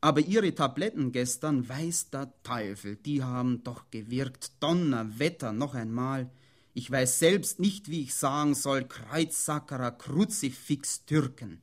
Aber 0.00 0.20
Ihre 0.22 0.54
Tabletten 0.54 1.12
gestern, 1.12 1.68
weiß 1.68 2.10
der 2.10 2.32
Teufel, 2.42 2.96
die 2.96 3.22
haben 3.22 3.62
doch 3.62 3.90
gewirkt. 3.90 4.52
Donnerwetter, 4.60 5.52
noch 5.52 5.74
einmal. 5.74 6.30
Ich 6.72 6.90
weiß 6.90 7.18
selbst 7.18 7.60
nicht, 7.60 7.90
wie 7.90 8.04
ich 8.04 8.14
sagen 8.14 8.54
soll, 8.54 8.84
Kreuzsackerer 8.84 9.90
Kruzifix 9.90 11.04
Türken. 11.04 11.60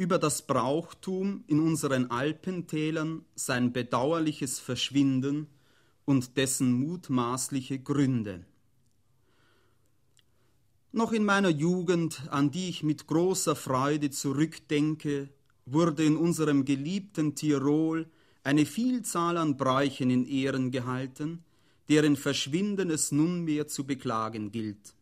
Über 0.00 0.18
das 0.18 0.46
Brauchtum 0.46 1.44
in 1.46 1.60
unseren 1.60 2.10
Alpentälern, 2.10 3.22
sein 3.34 3.70
bedauerliches 3.74 4.58
Verschwinden 4.58 5.46
und 6.06 6.38
dessen 6.38 6.72
mutmaßliche 6.72 7.80
Gründe. 7.80 8.46
Noch 10.90 11.12
in 11.12 11.22
meiner 11.26 11.50
Jugend, 11.50 12.22
an 12.30 12.50
die 12.50 12.70
ich 12.70 12.82
mit 12.82 13.08
großer 13.08 13.54
Freude 13.54 14.08
zurückdenke, 14.08 15.28
wurde 15.66 16.02
in 16.02 16.16
unserem 16.16 16.64
geliebten 16.64 17.34
Tirol 17.34 18.08
eine 18.42 18.64
Vielzahl 18.64 19.36
an 19.36 19.58
Bräuchen 19.58 20.08
in 20.08 20.24
Ehren 20.24 20.70
gehalten, 20.70 21.44
deren 21.90 22.16
Verschwinden 22.16 22.88
es 22.88 23.12
nunmehr 23.12 23.68
zu 23.68 23.84
beklagen 23.84 24.50
gilt. 24.50 24.94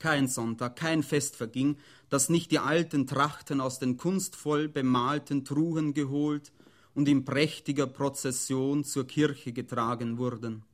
Kein 0.00 0.28
Sonntag, 0.28 0.76
kein 0.76 1.02
Fest 1.02 1.36
verging, 1.36 1.76
dass 2.08 2.30
nicht 2.30 2.50
die 2.50 2.58
alten 2.58 3.06
Trachten 3.06 3.60
aus 3.60 3.78
den 3.78 3.98
kunstvoll 3.98 4.66
bemalten 4.66 5.44
Truhen 5.44 5.92
geholt 5.92 6.52
und 6.94 7.06
in 7.06 7.26
prächtiger 7.26 7.86
Prozession 7.86 8.82
zur 8.82 9.06
Kirche 9.06 9.52
getragen 9.52 10.16
wurden. 10.16 10.64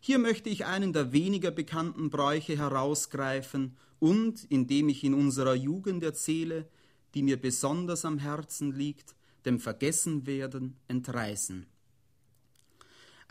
Hier 0.00 0.18
möchte 0.18 0.50
ich 0.50 0.66
einen 0.66 0.92
der 0.92 1.12
weniger 1.12 1.52
bekannten 1.52 2.10
Bräuche 2.10 2.58
herausgreifen 2.58 3.76
und, 4.00 4.44
indem 4.50 4.88
ich 4.88 5.04
in 5.04 5.14
unserer 5.14 5.54
Jugend 5.54 6.02
erzähle, 6.02 6.66
die 7.14 7.22
mir 7.22 7.40
besonders 7.40 8.04
am 8.04 8.18
Herzen 8.18 8.72
liegt, 8.72 9.14
dem 9.44 9.60
Vergessenwerden 9.60 10.76
entreißen. 10.88 11.66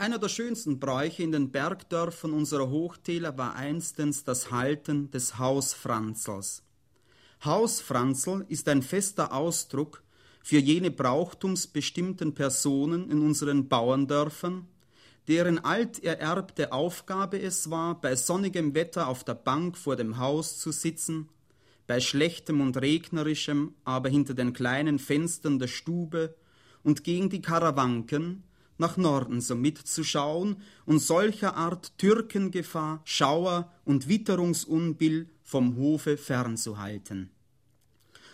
Einer 0.01 0.17
der 0.17 0.29
schönsten 0.29 0.79
Bräuche 0.79 1.21
in 1.21 1.31
den 1.31 1.51
Bergdörfern 1.51 2.33
unserer 2.33 2.71
Hochtäler 2.71 3.37
war 3.37 3.53
einstens 3.55 4.23
das 4.23 4.49
Halten 4.49 5.11
des 5.11 5.37
Hausfranzels. 5.37 6.63
Hausfranzel 7.45 8.43
ist 8.49 8.67
ein 8.67 8.81
fester 8.81 9.31
Ausdruck 9.31 10.01
für 10.41 10.57
jene 10.57 10.89
brauchtumsbestimmten 10.89 12.33
Personen 12.33 13.11
in 13.11 13.21
unseren 13.21 13.67
Bauerndörfern, 13.67 14.65
deren 15.27 15.59
altererbte 15.59 16.71
Aufgabe 16.71 17.39
es 17.39 17.69
war, 17.69 18.01
bei 18.01 18.15
sonnigem 18.15 18.73
Wetter 18.73 19.07
auf 19.07 19.23
der 19.23 19.35
Bank 19.35 19.77
vor 19.77 19.97
dem 19.97 20.17
Haus 20.17 20.57
zu 20.57 20.71
sitzen, 20.71 21.29
bei 21.85 21.99
schlechtem 21.99 22.59
und 22.59 22.75
regnerischem 22.75 23.75
aber 23.83 24.09
hinter 24.09 24.33
den 24.33 24.53
kleinen 24.53 24.97
Fenstern 24.97 25.59
der 25.59 25.67
Stube 25.67 26.33
und 26.81 27.03
gegen 27.03 27.29
die 27.29 27.43
Karawanken, 27.43 28.41
nach 28.81 28.97
Norden 28.97 29.39
so 29.39 29.55
mitzuschauen 29.55 30.57
und 30.85 30.99
solcher 30.99 31.55
Art 31.55 31.97
Türkengefahr, 31.97 33.01
Schauer 33.05 33.71
und 33.85 34.09
Witterungsunbill 34.09 35.29
vom 35.43 35.77
Hofe 35.77 36.17
fernzuhalten. 36.17 37.29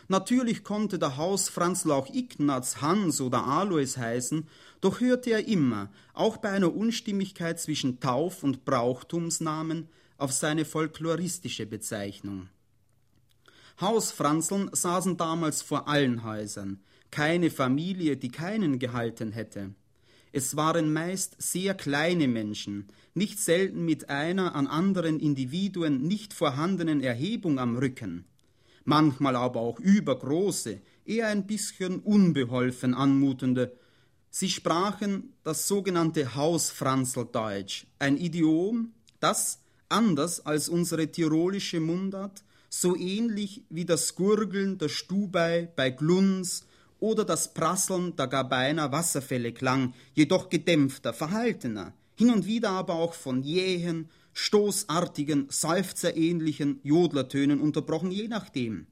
Natürlich 0.07 0.63
konnte 0.63 0.97
der 0.97 1.17
Hausfranzl 1.17 1.91
auch 1.91 2.07
Ignaz, 2.13 2.81
Hans 2.81 3.19
oder 3.19 3.45
Alois 3.45 3.97
heißen, 3.97 4.47
doch 4.79 5.01
hörte 5.01 5.31
er 5.31 5.47
immer, 5.47 5.91
auch 6.13 6.37
bei 6.37 6.49
einer 6.49 6.73
Unstimmigkeit 6.73 7.59
zwischen 7.59 7.99
Tauf- 7.99 8.41
und 8.41 8.63
Brauchtumsnamen, 8.63 9.89
auf 10.17 10.31
seine 10.31 10.65
folkloristische 10.65 11.65
Bezeichnung. 11.65 12.49
Hausfranzeln 13.81 14.69
saßen 14.71 15.17
damals 15.17 15.61
vor 15.61 15.87
allen 15.87 16.23
Häusern, 16.23 16.79
keine 17.11 17.51
Familie, 17.51 18.17
die 18.17 18.29
keinen 18.29 18.79
gehalten 18.79 19.33
hätte. 19.33 19.75
Es 20.37 20.55
waren 20.55 20.93
meist 20.93 21.35
sehr 21.41 21.73
kleine 21.73 22.27
Menschen, 22.27 22.89
nicht 23.15 23.39
selten 23.39 23.83
mit 23.85 24.11
einer 24.11 24.53
an 24.53 24.67
anderen 24.67 25.19
Individuen 25.19 26.03
nicht 26.03 26.31
vorhandenen 26.31 27.01
Erhebung 27.01 27.57
am 27.57 27.75
Rücken, 27.75 28.23
manchmal 28.85 29.35
aber 29.35 29.61
auch 29.61 29.79
übergroße, 29.79 30.79
eher 31.05 31.29
ein 31.29 31.47
bisschen 31.47 32.01
unbeholfen 32.01 32.93
anmutende. 32.93 33.75
Sie 34.29 34.51
sprachen 34.51 35.33
das 35.41 35.67
sogenannte 35.67 36.35
Hausfranzeldeutsch, 36.35 37.87
ein 37.97 38.15
Idiom, 38.15 38.93
das, 39.19 39.61
anders 39.89 40.45
als 40.45 40.69
unsere 40.69 41.11
tirolische 41.11 41.79
Mundart, 41.79 42.43
so 42.69 42.95
ähnlich 42.95 43.63
wie 43.71 43.85
das 43.85 44.13
Gurgeln 44.13 44.77
der 44.77 44.89
Stubei 44.89 45.67
bei 45.75 45.89
Gluns 45.89 46.63
oder 46.99 47.25
das 47.25 47.53
Prasseln 47.53 48.15
der 48.15 48.27
Gabeiner 48.27 48.91
Wasserfälle 48.91 49.51
klang, 49.53 49.93
jedoch 50.13 50.49
gedämpfter, 50.49 51.13
verhaltener, 51.13 51.93
hin 52.15 52.31
und 52.31 52.45
wieder 52.45 52.71
aber 52.71 52.95
auch 52.95 53.13
von 53.13 53.43
jähen, 53.43 54.09
stoßartigen, 54.33 55.47
seufzerähnlichen 55.49 56.79
Jodlertönen 56.83 57.59
unterbrochen, 57.59 58.11
je 58.11 58.27
nachdem. 58.27 58.87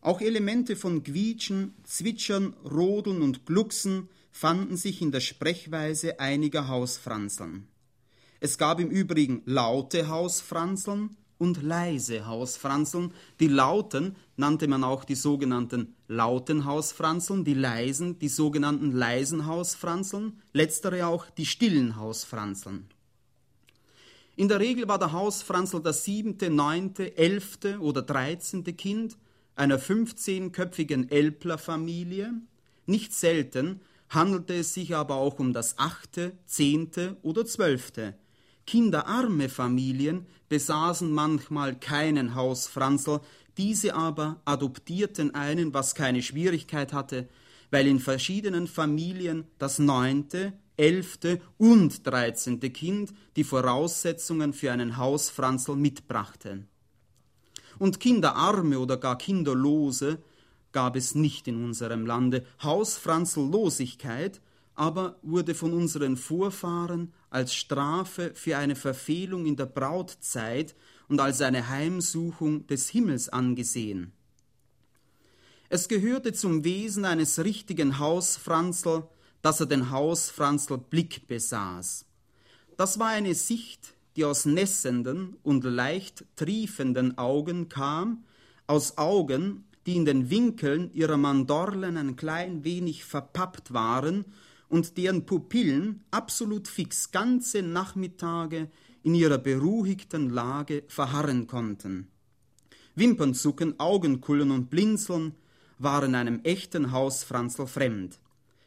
Auch 0.00 0.20
Elemente 0.20 0.76
von 0.76 1.02
Quietschen, 1.02 1.74
Zwitschern, 1.84 2.54
Rodeln 2.64 3.22
und 3.22 3.46
Glucksen 3.46 4.08
fanden 4.32 4.76
sich 4.76 5.00
in 5.00 5.12
der 5.12 5.20
Sprechweise 5.20 6.20
einiger 6.20 6.68
Hausfranzeln. 6.68 7.68
Es 8.40 8.58
gab 8.58 8.80
im 8.80 8.90
Übrigen 8.90 9.42
laute 9.46 10.08
Hausfranzeln 10.08 11.16
und 11.38 11.62
leise 11.62 12.26
Hausfranzeln. 12.26 13.12
Die 13.40 13.48
lauten 13.48 14.16
nannte 14.36 14.68
man 14.68 14.84
auch 14.84 15.04
die 15.04 15.14
sogenannten 15.14 15.94
lauten 16.08 16.64
Hausfranzeln, 16.64 17.44
die 17.44 17.54
leisen 17.54 18.18
die 18.18 18.28
sogenannten 18.28 18.92
leisen 18.92 19.46
Hausfranzeln, 19.46 20.40
letztere 20.52 21.06
auch 21.06 21.30
die 21.30 21.46
stillen 21.46 21.96
Hausfranzeln. 21.96 22.88
In 24.36 24.48
der 24.48 24.58
Regel 24.58 24.88
war 24.88 24.98
der 24.98 25.12
Hausfranzel 25.12 25.80
das 25.80 26.04
siebente, 26.04 26.50
neunte, 26.50 27.16
elfte 27.16 27.78
oder 27.78 28.02
dreizehnte 28.02 28.72
Kind 28.72 29.16
einer 29.54 29.78
15-köpfigen 29.78 31.10
Elpler-Familie. 31.10 32.32
Nicht 32.86 33.12
selten 33.12 33.80
handelte 34.08 34.54
es 34.54 34.74
sich 34.74 34.94
aber 34.94 35.16
auch 35.16 35.38
um 35.38 35.52
das 35.52 35.78
achte, 35.78 36.32
zehnte 36.46 37.16
oder 37.22 37.44
zwölfte. 37.46 38.14
Kinderarme 38.66 39.48
Familien 39.48 40.26
besaßen 40.48 41.12
manchmal 41.12 41.74
keinen 41.78 42.34
Hausfranzel, 42.34 43.20
diese 43.56 43.94
aber 43.94 44.40
adoptierten 44.44 45.34
einen, 45.34 45.74
was 45.74 45.94
keine 45.94 46.22
Schwierigkeit 46.22 46.92
hatte, 46.92 47.28
weil 47.70 47.86
in 47.86 48.00
verschiedenen 48.00 48.66
Familien 48.66 49.44
das 49.58 49.78
neunte, 49.78 50.52
elfte 50.76 51.40
und 51.56 52.06
dreizehnte 52.06 52.70
Kind 52.70 53.12
die 53.36 53.44
Voraussetzungen 53.44 54.52
für 54.52 54.72
einen 54.72 54.96
Hausfranzel 54.96 55.76
mitbrachte. 55.76 56.64
Und 57.78 58.00
Kinderarme 58.00 58.78
oder 58.78 58.96
gar 58.96 59.18
Kinderlose 59.18 60.18
gab 60.72 60.96
es 60.96 61.14
nicht 61.14 61.46
in 61.48 61.64
unserem 61.64 62.06
Lande. 62.06 62.44
Hausfranzellosigkeit 62.62 64.40
aber 64.74 65.16
wurde 65.22 65.54
von 65.54 65.72
unseren 65.72 66.16
Vorfahren 66.16 67.12
als 67.34 67.52
Strafe 67.52 68.30
für 68.34 68.56
eine 68.56 68.76
Verfehlung 68.76 69.44
in 69.44 69.56
der 69.56 69.66
Brautzeit 69.66 70.76
und 71.08 71.20
als 71.20 71.40
eine 71.40 71.68
Heimsuchung 71.68 72.66
des 72.68 72.88
Himmels 72.88 73.28
angesehen. 73.28 74.12
Es 75.68 75.88
gehörte 75.88 76.32
zum 76.32 76.62
Wesen 76.62 77.04
eines 77.04 77.42
richtigen 77.42 77.98
Hausfranzl, 77.98 79.08
dass 79.42 79.58
er 79.58 79.66
den 79.66 79.90
Hausfranzl-Blick 79.90 81.26
besaß. 81.26 82.06
Das 82.76 83.00
war 83.00 83.08
eine 83.08 83.34
Sicht, 83.34 83.94
die 84.14 84.24
aus 84.24 84.44
nässenden 84.44 85.36
und 85.42 85.64
leicht 85.64 86.24
triefenden 86.36 87.18
Augen 87.18 87.68
kam, 87.68 88.24
aus 88.68 88.96
Augen, 88.96 89.64
die 89.86 89.96
in 89.96 90.04
den 90.04 90.30
Winkeln 90.30 90.94
ihrer 90.94 91.16
Mandorlen 91.16 91.96
ein 91.96 92.14
klein 92.14 92.62
wenig 92.62 93.04
verpappt 93.04 93.72
waren 93.72 94.24
und 94.74 94.96
deren 94.96 95.24
Pupillen 95.24 96.02
absolut 96.10 96.66
fix 96.66 97.12
ganze 97.12 97.62
Nachmittage 97.62 98.66
in 99.04 99.14
ihrer 99.14 99.38
beruhigten 99.38 100.30
Lage 100.30 100.82
verharren 100.88 101.46
konnten. 101.46 102.08
Wimpernzucken, 102.96 103.78
Augenkullen 103.78 104.50
und 104.50 104.70
Blinzeln 104.70 105.36
waren 105.78 106.16
einem 106.16 106.40
echten 106.42 106.90
Hausfranzl 106.90 107.68
fremd. 107.68 108.18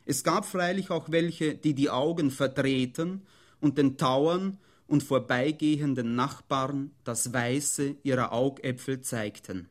Es 0.06 0.24
gab 0.24 0.46
freilich 0.46 0.92
auch 0.92 1.12
welche, 1.12 1.56
die 1.56 1.74
die 1.74 1.90
Augen 1.90 2.32
verdrehten 2.32 3.24
und 3.60 3.78
den 3.78 3.98
Tauern 3.98 4.60
und 4.88 5.04
vorbeigehenden 5.04 6.16
Nachbarn 6.16 6.92
das 7.04 7.34
Weiße 7.34 7.98
ihrer 8.04 8.32
Augäpfel 8.32 9.02
zeigten. 9.02 9.68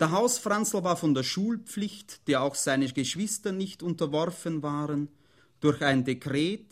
Der 0.00 0.10
Hausfranzl 0.10 0.82
war 0.82 0.96
von 0.96 1.14
der 1.14 1.22
Schulpflicht, 1.22 2.26
der 2.26 2.42
auch 2.42 2.56
seine 2.56 2.88
Geschwister 2.88 3.52
nicht 3.52 3.82
unterworfen 3.82 4.62
waren, 4.62 5.08
durch 5.60 5.82
ein 5.82 6.04
Dekret, 6.04 6.66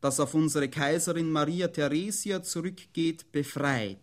das 0.00 0.18
auf 0.18 0.34
unsere 0.34 0.68
Kaiserin 0.68 1.30
Maria 1.30 1.68
Theresia 1.68 2.42
zurückgeht, 2.42 3.30
befreit. 3.30 4.00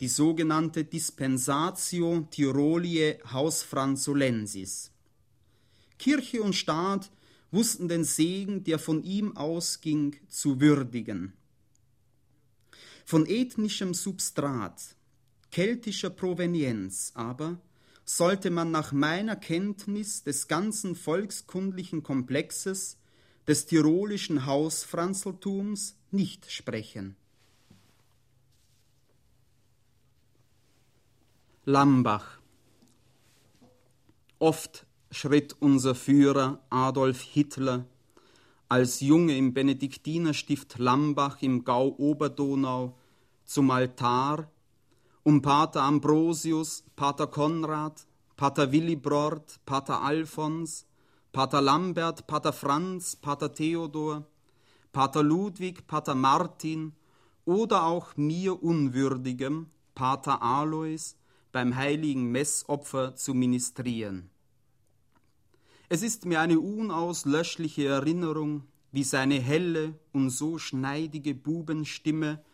Die 0.00 0.08
sogenannte 0.08 0.84
Dispensatio 0.84 2.26
Tiroliae 2.30 3.18
Hausfranzulensis. 3.30 4.90
Kirche 5.98 6.42
und 6.42 6.54
Staat 6.54 7.10
wussten 7.50 7.88
den 7.88 8.04
Segen, 8.04 8.64
der 8.64 8.78
von 8.78 9.02
ihm 9.02 9.36
ausging, 9.36 10.16
zu 10.28 10.60
würdigen. 10.60 11.34
Von 13.04 13.26
ethnischem 13.26 13.94
Substrat, 13.94 14.82
keltischer 15.50 16.10
Provenienz 16.10 17.12
aber 17.14 17.58
sollte 18.06 18.50
man 18.50 18.70
nach 18.70 18.92
meiner 18.92 19.34
Kenntnis 19.36 20.22
des 20.22 20.46
ganzen 20.46 20.94
volkskundlichen 20.94 22.04
Komplexes 22.04 22.98
des 23.48 23.66
tirolischen 23.66 24.46
Hausfranzeltums 24.46 25.96
nicht 26.12 26.50
sprechen. 26.50 27.16
Lambach 31.64 32.38
Oft 34.38 34.86
schritt 35.10 35.56
unser 35.58 35.96
Führer 35.96 36.60
Adolf 36.70 37.20
Hitler 37.20 37.86
als 38.68 39.00
Junge 39.00 39.36
im 39.36 39.52
Benediktinerstift 39.52 40.78
Lambach 40.78 41.42
im 41.42 41.64
Gau 41.64 41.94
Oberdonau 41.98 42.96
zum 43.44 43.70
Altar 43.70 44.50
um 45.26 45.42
Pater 45.42 45.82
Ambrosius, 45.82 46.84
Pater 46.94 47.26
Konrad, 47.26 48.06
Pater 48.36 48.70
Willibrord, 48.70 49.58
Pater 49.66 50.00
Alfons, 50.00 50.86
Pater 51.32 51.60
Lambert, 51.60 52.28
Pater 52.28 52.52
Franz, 52.52 53.16
Pater 53.16 53.52
Theodor, 53.52 54.24
Pater 54.92 55.24
Ludwig, 55.24 55.88
Pater 55.88 56.14
Martin 56.14 56.92
oder 57.44 57.86
auch 57.86 58.16
mir 58.16 58.62
unwürdigem, 58.62 59.66
Pater 59.96 60.40
Alois, 60.42 61.16
beim 61.50 61.74
heiligen 61.74 62.30
Messopfer 62.30 63.16
zu 63.16 63.34
ministrieren. 63.34 64.30
Es 65.88 66.02
ist 66.04 66.24
mir 66.24 66.40
eine 66.40 66.60
unauslöschliche 66.60 67.88
Erinnerung, 67.88 68.62
wie 68.92 69.02
seine 69.02 69.40
helle 69.40 69.98
und 70.12 70.30
so 70.30 70.58
schneidige 70.58 71.34
Bubenstimme 71.34 72.44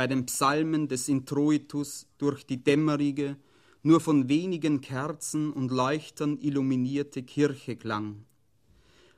bei 0.00 0.06
den 0.06 0.24
Psalmen 0.24 0.88
des 0.88 1.10
Introitus 1.10 2.06
durch 2.16 2.46
die 2.46 2.64
dämmerige, 2.64 3.36
nur 3.82 4.00
von 4.00 4.30
wenigen 4.30 4.80
Kerzen 4.80 5.52
und 5.52 5.70
Leuchtern 5.70 6.38
illuminierte 6.38 7.22
Kirche 7.22 7.76
klang. 7.76 8.24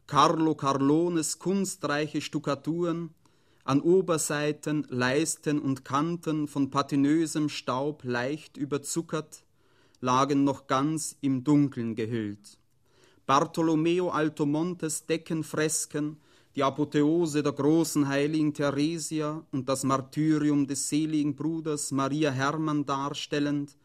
Carlo 0.09 0.57
Carlones 0.57 1.39
kunstreiche 1.39 2.21
Stuckaturen, 2.21 3.11
an 3.63 3.81
Oberseiten, 3.81 4.85
Leisten 4.89 5.61
und 5.61 5.85
Kanten 5.85 6.49
von 6.49 6.71
patinösem 6.71 7.49
Staub 7.49 8.03
leicht 8.03 8.57
überzuckert, 8.57 9.45
lagen 10.01 10.43
noch 10.43 10.67
ganz 10.67 11.17
im 11.21 11.45
Dunkeln 11.45 11.95
gehüllt. 11.95 12.59
Bartolomeo 13.25 14.11
Altomontes 14.11 15.07
Deckenfresken, 15.07 16.17
die 16.55 16.63
Apotheose 16.63 17.43
der 17.43 17.53
großen 17.53 18.09
heiligen 18.09 18.53
Theresia 18.53 19.45
und 19.53 19.69
das 19.69 19.85
Martyrium 19.85 20.67
des 20.67 20.89
seligen 20.89 21.35
Bruders 21.35 21.93
Maria 21.93 22.31
Hermann 22.31 22.85
darstellend, 22.85 23.77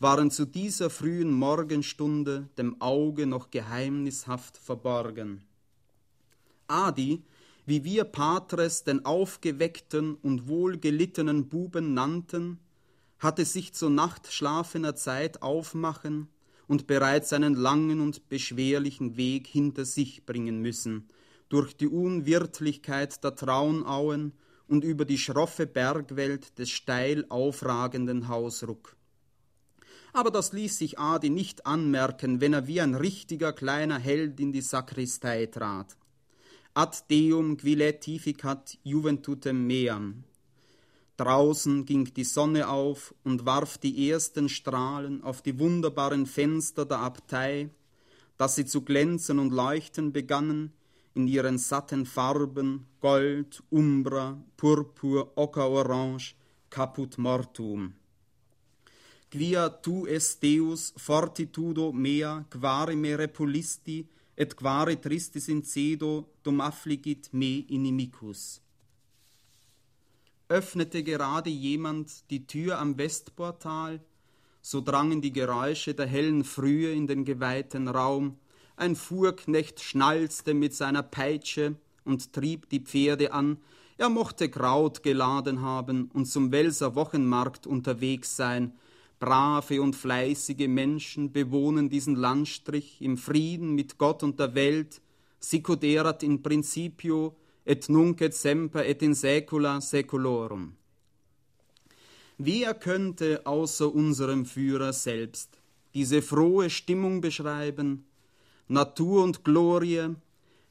waren 0.00 0.30
zu 0.30 0.46
dieser 0.46 0.90
frühen 0.90 1.32
Morgenstunde 1.32 2.48
dem 2.56 2.80
Auge 2.80 3.26
noch 3.26 3.50
geheimnishaft 3.50 4.56
verborgen. 4.56 5.42
Adi, 6.66 7.22
wie 7.66 7.84
wir 7.84 8.04
Patres 8.04 8.82
den 8.82 9.04
aufgeweckten 9.04 10.14
und 10.14 10.48
wohlgelittenen 10.48 11.48
Buben 11.48 11.94
nannten, 11.94 12.58
hatte 13.18 13.44
sich 13.44 13.74
zur 13.74 13.90
nachtschlafener 13.90 14.96
Zeit 14.96 15.42
aufmachen 15.42 16.28
und 16.66 16.86
bereits 16.86 17.32
einen 17.32 17.54
langen 17.54 18.00
und 18.00 18.28
beschwerlichen 18.28 19.16
Weg 19.16 19.46
hinter 19.46 19.84
sich 19.84 20.24
bringen 20.24 20.62
müssen, 20.62 21.06
durch 21.50 21.76
die 21.76 21.88
Unwirtlichkeit 21.88 23.22
der 23.22 23.34
Traunauen 23.34 24.32
und 24.66 24.84
über 24.84 25.04
die 25.04 25.18
schroffe 25.18 25.66
Bergwelt 25.66 26.58
des 26.58 26.70
steil 26.70 27.26
aufragenden 27.28 28.28
Hausruck. 28.28 28.96
Aber 30.12 30.30
das 30.30 30.52
ließ 30.52 30.78
sich 30.78 30.98
Adi 30.98 31.28
nicht 31.28 31.66
anmerken, 31.66 32.40
wenn 32.40 32.52
er 32.52 32.66
wie 32.66 32.80
ein 32.80 32.94
richtiger 32.94 33.52
kleiner 33.52 33.98
Held 33.98 34.40
in 34.40 34.52
die 34.52 34.60
Sakristei 34.60 35.46
trat. 35.46 35.96
Ad 36.72 36.98
Deum 37.10 37.56
quiletificat 37.56 38.78
juventutem 38.84 39.66
meam. 39.66 40.24
Draußen 41.16 41.84
ging 41.84 42.04
die 42.14 42.24
Sonne 42.24 42.68
auf 42.68 43.12
und 43.24 43.44
warf 43.44 43.76
die 43.76 44.08
ersten 44.08 44.48
Strahlen 44.48 45.22
auf 45.22 45.42
die 45.42 45.58
wunderbaren 45.58 46.26
Fenster 46.26 46.86
der 46.86 47.00
Abtei, 47.00 47.70
dass 48.38 48.54
sie 48.54 48.66
zu 48.66 48.82
glänzen 48.82 49.40
und 49.40 49.52
leuchten 49.52 50.12
begannen 50.12 50.72
in 51.14 51.26
ihren 51.26 51.58
satten 51.58 52.06
Farben 52.06 52.86
Gold, 53.00 53.62
Umbra, 53.70 54.38
Purpur, 54.56 55.32
Ockerorange, 55.36 56.34
Caput 56.70 57.18
Mortum. 57.18 57.94
Quia 59.30 59.68
tu 59.68 60.06
es 60.06 60.38
Deus 60.40 60.92
fortitudo 60.96 61.92
mea 61.92 62.44
quare 62.50 62.96
me 62.96 63.14
repulisti 63.16 64.04
et 64.34 64.54
quare 64.54 64.96
tristis 64.98 65.46
in 65.48 65.62
cedo 65.62 66.26
dum 66.42 66.60
affligit 66.60 67.28
me 67.32 67.64
inimicus. 67.68 68.60
Öffnete 70.48 71.02
gerade 71.04 71.50
jemand 71.50 72.24
die 72.28 72.44
Tür 72.44 72.80
am 72.80 72.98
Westportal, 72.98 74.00
so 74.60 74.80
drangen 74.80 75.20
die 75.20 75.32
Geräusche 75.32 75.94
der 75.94 76.06
hellen 76.06 76.42
Frühe 76.42 76.92
in 76.92 77.06
den 77.06 77.24
geweihten 77.24 77.86
Raum, 77.86 78.36
ein 78.76 78.96
Fuhrknecht 78.96 79.80
schnalzte 79.80 80.54
mit 80.54 80.74
seiner 80.74 81.02
Peitsche 81.02 81.76
und 82.04 82.32
trieb 82.32 82.68
die 82.70 82.80
Pferde 82.80 83.32
an, 83.32 83.58
er 83.98 84.08
mochte 84.08 84.48
Kraut 84.48 85.02
geladen 85.02 85.60
haben 85.60 86.10
und 86.14 86.24
zum 86.24 86.52
Welser 86.52 86.94
Wochenmarkt 86.94 87.66
unterwegs 87.66 88.36
sein, 88.36 88.72
Brave 89.18 89.82
und 89.82 89.94
fleißige 89.94 90.66
Menschen 90.66 91.30
bewohnen 91.30 91.90
diesen 91.90 92.16
Landstrich 92.16 93.02
im 93.02 93.18
Frieden 93.18 93.74
mit 93.74 93.98
Gott 93.98 94.22
und 94.22 94.40
der 94.40 94.54
Welt, 94.54 95.02
sicut 95.38 95.84
erat 95.84 96.22
in 96.22 96.42
principio 96.42 97.36
et 97.66 97.88
nunc 97.90 98.22
et 98.22 98.34
semper 98.34 98.86
et 98.86 99.02
in 99.02 99.14
saecula 99.14 99.80
saeculorum. 99.80 100.76
Wer 102.38 102.72
könnte 102.72 103.42
außer 103.44 103.94
unserem 103.94 104.46
Führer 104.46 104.94
selbst 104.94 105.58
diese 105.92 106.22
frohe 106.22 106.70
Stimmung 106.70 107.20
beschreiben, 107.20 108.06
Natur 108.70 109.24
und 109.24 109.42
Glorie, 109.42 110.14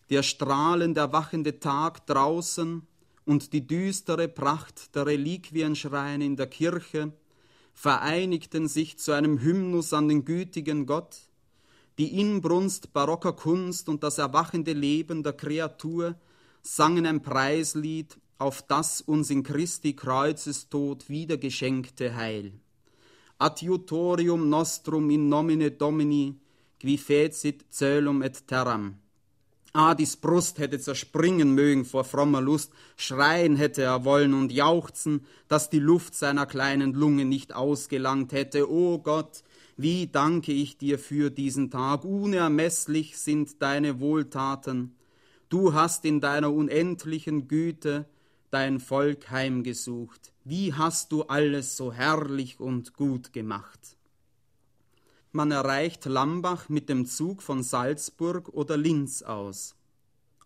der 0.09 0.23
strahlend 0.23 0.97
erwachende 0.97 1.59
Tag 1.59 2.07
draußen 2.07 2.81
und 3.25 3.51
die 3.51 3.67
düstere 3.67 4.29
Pracht 4.29 4.95
der 4.95 5.05
Reliquienschreine 5.05 6.23
in 6.23 6.37
der 6.37 6.47
Kirche, 6.47 7.11
vereinigten 7.73 8.69
sich 8.69 8.97
zu 8.97 9.11
einem 9.11 9.41
Hymnus 9.41 9.91
an 9.91 10.07
den 10.07 10.23
gütigen 10.23 10.85
Gott, 10.85 11.17
die 11.97 12.21
Inbrunst 12.21 12.93
barocker 12.93 13.33
Kunst 13.33 13.89
und 13.89 14.01
das 14.01 14.17
erwachende 14.17 14.71
Leben 14.71 15.21
der 15.21 15.33
Kreatur 15.33 16.15
sangen 16.61 17.05
ein 17.05 17.21
Preislied 17.21 18.17
auf 18.37 18.61
das 18.61 19.01
uns 19.01 19.29
in 19.29 19.43
Christi 19.43 19.93
Kreuzestod 19.93 21.09
wiedergeschenkte 21.09 22.15
Heil. 22.15 22.53
Adiutorium 23.39 24.47
nostrum 24.47 25.09
in 25.09 25.27
nomine 25.27 25.71
Domini, 25.71 26.35
qui 26.79 26.97
fecit 26.97 27.65
celum 27.69 28.23
et 28.23 28.47
terram. 28.47 28.95
Adis 29.73 30.15
Brust 30.15 30.57
hätte 30.57 30.79
zerspringen 30.79 31.53
mögen 31.53 31.85
vor 31.85 32.03
frommer 32.03 32.41
Lust, 32.41 32.71
schreien 32.97 33.55
hätte 33.55 33.83
er 33.83 34.03
wollen 34.03 34.33
und 34.33 34.51
jauchzen, 34.51 35.25
dass 35.47 35.69
die 35.69 35.79
Luft 35.79 36.15
seiner 36.15 36.47
kleinen 36.47 36.93
Lunge 36.93 37.25
nicht 37.25 37.53
ausgelangt 37.53 38.31
hätte. 38.31 38.71
O 38.71 38.97
Gott, 38.97 39.43
wie 39.77 40.07
danke 40.07 40.51
ich 40.51 40.77
dir 40.77 40.97
für 40.97 41.29
diesen 41.29 41.69
Tag, 41.69 42.03
unermesslich 42.03 43.17
sind 43.17 43.61
deine 43.61 43.99
Wohltaten. 43.99 44.95
Du 45.49 45.73
hast 45.73 46.03
in 46.03 46.19
deiner 46.19 46.51
unendlichen 46.51 47.47
Güte 47.47 48.07
dein 48.49 48.79
Volk 48.79 49.29
heimgesucht. 49.29 50.33
Wie 50.43 50.73
hast 50.73 51.11
du 51.11 51.23
alles 51.23 51.77
so 51.77 51.93
herrlich 51.93 52.59
und 52.59 52.93
gut 52.93 53.33
gemacht? 53.33 53.98
Man 55.31 55.51
erreicht 55.51 56.05
Lambach 56.05 56.69
mit 56.69 56.89
dem 56.89 57.05
Zug 57.05 57.43
von 57.43 57.61
Salzburg 57.61 58.49
oder 58.49 58.77
Linz 58.77 59.21
aus. 59.21 59.75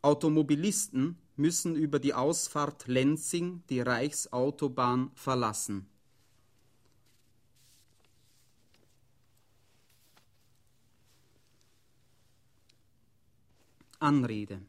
Automobilisten 0.02 1.18
müssen 1.38 1.76
über 1.76 2.00
die 2.00 2.14
Ausfahrt 2.14 2.88
Lenzing 2.88 3.64
die 3.70 3.80
Reichsautobahn 3.80 5.12
verlassen. 5.16 5.88
Anrede 14.00 14.62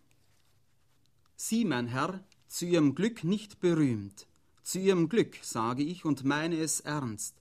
Sie, 1.34 1.64
mein 1.64 1.88
Herr, 1.88 2.22
zu 2.46 2.66
Ihrem 2.66 2.94
Glück 2.94 3.24
nicht 3.24 3.58
berühmt, 3.58 4.28
zu 4.62 4.78
Ihrem 4.78 5.08
Glück 5.08 5.36
sage 5.42 5.82
ich 5.82 6.04
und 6.04 6.22
meine 6.22 6.56
es 6.60 6.78
ernst, 6.78 7.34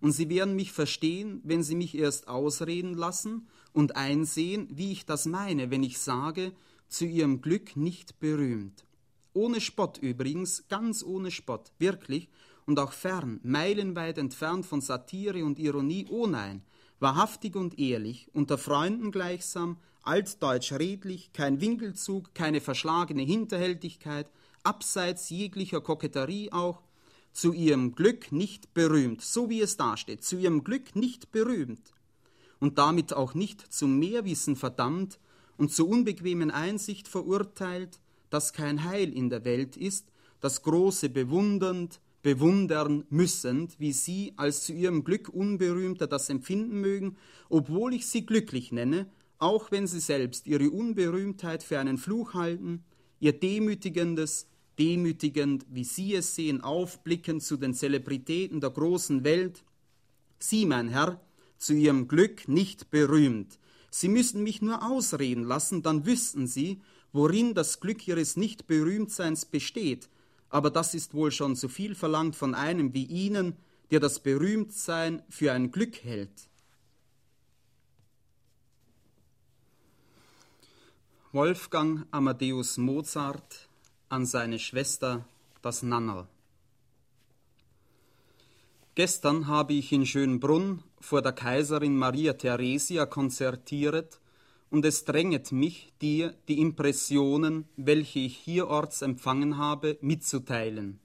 und 0.00 0.12
Sie 0.12 0.28
werden 0.28 0.54
mich 0.54 0.72
verstehen, 0.72 1.40
wenn 1.44 1.62
Sie 1.62 1.74
mich 1.74 1.96
erst 1.96 2.28
ausreden 2.28 2.94
lassen 2.94 3.48
und 3.72 3.96
einsehen, 3.96 4.68
wie 4.70 4.92
ich 4.92 5.06
das 5.06 5.26
meine, 5.26 5.70
wenn 5.70 5.82
ich 5.82 5.98
sage, 5.98 6.52
zu 6.88 7.04
Ihrem 7.04 7.40
Glück 7.40 7.76
nicht 7.76 8.18
berühmt. 8.20 8.84
Ohne 9.34 9.60
Spott 9.60 9.98
übrigens, 9.98 10.64
ganz 10.68 11.02
ohne 11.02 11.30
Spott, 11.30 11.72
wirklich, 11.78 12.28
und 12.66 12.78
auch 12.78 12.92
fern, 12.92 13.40
meilenweit 13.42 14.18
entfernt 14.18 14.66
von 14.66 14.80
Satire 14.80 15.44
und 15.44 15.58
Ironie, 15.58 16.06
oh 16.10 16.26
nein, 16.26 16.62
wahrhaftig 17.00 17.56
und 17.56 17.78
ehrlich, 17.78 18.28
unter 18.32 18.58
Freunden 18.58 19.10
gleichsam, 19.10 19.78
altdeutsch 20.02 20.72
redlich, 20.72 21.32
kein 21.32 21.60
Winkelzug, 21.60 22.34
keine 22.34 22.60
verschlagene 22.60 23.22
Hinterhältigkeit, 23.22 24.30
abseits 24.62 25.30
jeglicher 25.30 25.80
Koketterie 25.80 26.52
auch, 26.52 26.82
zu 27.38 27.52
ihrem 27.52 27.94
Glück 27.94 28.32
nicht 28.32 28.74
berühmt, 28.74 29.22
so 29.22 29.48
wie 29.48 29.60
es 29.60 29.76
dasteht, 29.76 30.24
zu 30.24 30.36
ihrem 30.36 30.64
Glück 30.64 30.96
nicht 30.96 31.30
berühmt 31.30 31.92
und 32.58 32.78
damit 32.78 33.12
auch 33.12 33.34
nicht 33.34 33.72
zum 33.72 33.98
Mehrwissen 33.98 34.56
verdammt 34.56 35.20
und 35.56 35.72
zur 35.72 35.88
unbequemen 35.88 36.50
Einsicht 36.50 37.06
verurteilt, 37.06 38.00
dass 38.30 38.52
kein 38.52 38.84
Heil 38.84 39.12
in 39.12 39.30
der 39.30 39.44
Welt 39.44 39.76
ist, 39.76 40.06
das 40.40 40.62
Große 40.62 41.08
bewundernd, 41.08 42.00
bewundern 42.22 43.04
müssend, 43.08 43.78
wie 43.78 43.92
sie 43.92 44.34
als 44.36 44.64
zu 44.64 44.72
ihrem 44.72 45.04
Glück 45.04 45.28
unberühmter 45.28 46.06
das 46.06 46.30
empfinden 46.30 46.80
mögen, 46.80 47.16
obwohl 47.48 47.94
ich 47.94 48.06
sie 48.06 48.26
glücklich 48.26 48.72
nenne, 48.72 49.06
auch 49.38 49.70
wenn 49.70 49.86
sie 49.86 50.00
selbst 50.00 50.46
ihre 50.46 50.70
Unberühmtheit 50.70 51.62
für 51.62 51.78
einen 51.78 51.98
Fluch 51.98 52.34
halten, 52.34 52.84
ihr 53.20 53.38
demütigendes, 53.38 54.48
demütigend, 54.78 55.66
wie 55.68 55.84
Sie 55.84 56.14
es 56.14 56.34
sehen, 56.34 56.60
aufblicken 56.60 57.40
zu 57.40 57.56
den 57.56 57.74
Zelebritäten 57.74 58.60
der 58.60 58.70
großen 58.70 59.24
Welt. 59.24 59.64
Sie, 60.38 60.66
mein 60.66 60.88
Herr, 60.88 61.20
zu 61.58 61.74
Ihrem 61.74 62.08
Glück 62.08 62.48
nicht 62.48 62.90
berühmt, 62.90 63.58
Sie 63.90 64.08
müssen 64.08 64.42
mich 64.42 64.60
nur 64.60 64.86
ausreden 64.86 65.44
lassen, 65.44 65.82
dann 65.82 66.04
wüssten 66.04 66.46
Sie, 66.46 66.80
worin 67.12 67.54
das 67.54 67.80
Glück 67.80 68.06
Ihres 68.06 68.36
Nicht-Berühmtseins 68.36 69.46
besteht. 69.46 70.08
Aber 70.50 70.70
das 70.70 70.94
ist 70.94 71.14
wohl 71.14 71.30
schon 71.30 71.56
zu 71.56 71.68
viel 71.68 71.94
verlangt 71.94 72.36
von 72.36 72.54
einem 72.54 72.92
wie 72.94 73.04
Ihnen, 73.04 73.56
der 73.90 74.00
das 74.00 74.20
Berühmtsein 74.20 75.22
für 75.30 75.52
ein 75.52 75.70
Glück 75.70 76.04
hält. 76.04 76.48
Wolfgang 81.32 82.06
Amadeus 82.10 82.78
Mozart 82.78 83.67
an 84.08 84.26
seine 84.26 84.58
Schwester, 84.58 85.24
das 85.62 85.82
Nannerl. 85.82 86.26
Gestern 88.94 89.46
habe 89.46 89.74
ich 89.74 89.92
in 89.92 90.06
Schönbrunn 90.06 90.82
vor 91.00 91.22
der 91.22 91.32
Kaiserin 91.32 91.96
Maria 91.96 92.32
Theresia 92.32 93.06
konzertiert 93.06 94.20
und 94.70 94.84
es 94.84 95.04
dränget 95.04 95.52
mich, 95.52 95.92
dir 96.02 96.34
die 96.48 96.60
Impressionen, 96.60 97.66
welche 97.76 98.18
ich 98.18 98.36
hierorts 98.36 99.02
empfangen 99.02 99.56
habe, 99.56 99.98
mitzuteilen. 100.00 100.98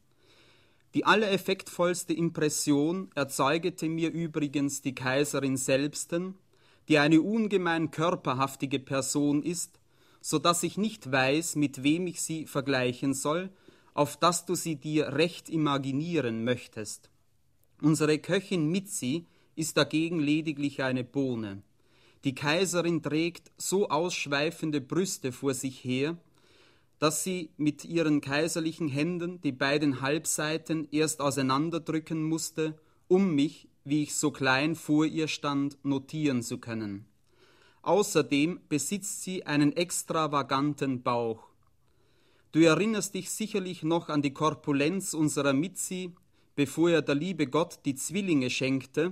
Die 0.95 1.05
allereffektvollste 1.05 2.13
Impression 2.13 3.09
erzeugete 3.15 3.89
mir 3.89 4.11
übrigens 4.11 4.81
die 4.81 4.93
Kaiserin 4.93 5.57
selbsten, 5.57 6.35
die 6.87 6.99
eine 6.99 7.21
ungemein 7.21 7.91
körperhaftige 7.91 8.79
Person 8.79 9.41
ist, 9.43 9.79
so 10.23 10.39
dass 10.39 10.63
ich 10.63 10.77
nicht 10.77 11.11
weiß, 11.11 11.57
mit 11.57 11.83
wem 11.83 12.07
ich 12.07 12.21
sie 12.21 12.47
vergleichen 12.47 13.13
soll, 13.13 13.49
auf 13.93 14.15
dass 14.15 14.45
du 14.45 14.55
sie 14.55 14.77
dir 14.77 15.09
recht 15.09 15.49
imaginieren 15.49 16.45
möchtest. 16.45 17.09
Unsere 17.81 18.17
Köchin 18.19 18.69
Mitzi 18.69 19.25
ist 19.57 19.75
dagegen 19.75 20.19
lediglich 20.19 20.81
eine 20.81 21.03
Bohne. 21.03 21.61
Die 22.23 22.33
Kaiserin 22.33 23.03
trägt 23.03 23.51
so 23.57 23.89
ausschweifende 23.89 24.79
Brüste 24.79 25.33
vor 25.33 25.53
sich 25.53 25.83
her, 25.83 26.17
dass 26.99 27.25
sie 27.25 27.49
mit 27.57 27.83
ihren 27.83 28.21
kaiserlichen 28.21 28.87
Händen 28.87 29.41
die 29.41 29.51
beiden 29.51 29.99
Halbseiten 29.99 30.87
erst 30.91 31.19
auseinanderdrücken 31.19 32.23
musste, 32.23 32.79
um 33.09 33.35
mich, 33.35 33.67
wie 33.83 34.03
ich 34.03 34.15
so 34.15 34.31
klein 34.31 34.75
vor 34.75 35.05
ihr 35.05 35.27
stand, 35.27 35.77
notieren 35.83 36.41
zu 36.43 36.59
können. 36.59 37.07
Außerdem 37.83 38.61
besitzt 38.69 39.23
sie 39.23 39.45
einen 39.45 39.75
extravaganten 39.75 41.03
Bauch. 41.03 41.49
Du 42.53 42.59
erinnerst 42.61 43.13
dich 43.13 43.29
sicherlich 43.29 43.83
noch 43.83 44.09
an 44.09 44.21
die 44.21 44.31
Korpulenz 44.31 45.13
unserer 45.13 45.53
Mitzi, 45.53 46.13
bevor 46.55 46.91
er 46.91 47.01
der 47.01 47.15
liebe 47.15 47.47
Gott 47.47 47.79
die 47.85 47.95
Zwillinge 47.95 48.49
schenkte, 48.49 49.11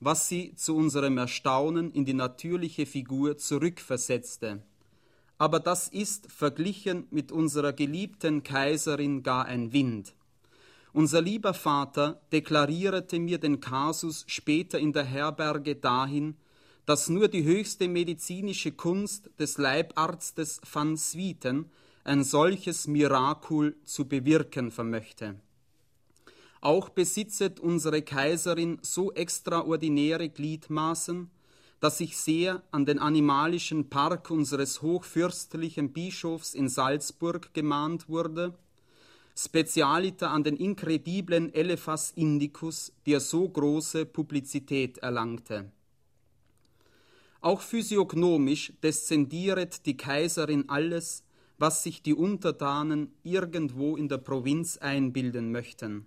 was 0.00 0.28
sie 0.28 0.54
zu 0.54 0.76
unserem 0.76 1.18
Erstaunen 1.18 1.92
in 1.92 2.04
die 2.04 2.14
natürliche 2.14 2.86
Figur 2.86 3.36
zurückversetzte. 3.36 4.62
Aber 5.36 5.60
das 5.60 5.88
ist 5.88 6.32
verglichen 6.32 7.06
mit 7.10 7.30
unserer 7.30 7.72
geliebten 7.72 8.42
Kaiserin 8.42 9.22
gar 9.22 9.44
ein 9.44 9.72
Wind. 9.72 10.14
Unser 10.92 11.20
lieber 11.20 11.52
Vater 11.52 12.20
deklarierte 12.32 13.18
mir 13.18 13.38
den 13.38 13.60
Kasus 13.60 14.24
später 14.26 14.78
in 14.78 14.92
der 14.92 15.04
Herberge 15.04 15.76
dahin, 15.76 16.36
dass 16.88 17.10
nur 17.10 17.28
die 17.28 17.44
höchste 17.44 17.86
medizinische 17.86 18.72
Kunst 18.72 19.28
des 19.38 19.58
Leibarztes 19.58 20.58
van 20.72 20.96
Swieten 20.96 21.66
ein 22.02 22.24
solches 22.24 22.86
Mirakul 22.86 23.76
zu 23.84 24.08
bewirken 24.08 24.70
vermöchte. 24.70 25.34
Auch 26.62 26.88
besitzet 26.88 27.60
unsere 27.60 28.00
Kaiserin 28.00 28.78
so 28.80 29.12
extraordinäre 29.12 30.30
Gliedmaßen, 30.30 31.30
dass 31.78 32.00
ich 32.00 32.16
sehr 32.16 32.62
an 32.70 32.86
den 32.86 33.00
animalischen 33.00 33.90
Park 33.90 34.30
unseres 34.30 34.80
hochfürstlichen 34.80 35.92
Bischofs 35.92 36.54
in 36.54 36.70
Salzburg 36.70 37.52
gemahnt 37.52 38.08
wurde, 38.08 38.54
Spezialiter 39.36 40.30
an 40.30 40.42
den 40.42 40.56
inkrediblen 40.56 41.52
Elephas 41.52 42.12
indicus, 42.12 42.94
der 43.04 43.20
so 43.20 43.46
große 43.46 44.06
Publizität 44.06 44.96
erlangte. 44.96 45.70
Auch 47.40 47.60
physiognomisch 47.60 48.72
deszendieret 48.82 49.86
die 49.86 49.96
Kaiserin 49.96 50.68
alles, 50.68 51.22
was 51.58 51.82
sich 51.82 52.02
die 52.02 52.14
Untertanen 52.14 53.12
irgendwo 53.22 53.96
in 53.96 54.08
der 54.08 54.18
Provinz 54.18 54.76
einbilden 54.78 55.52
möchten. 55.52 56.06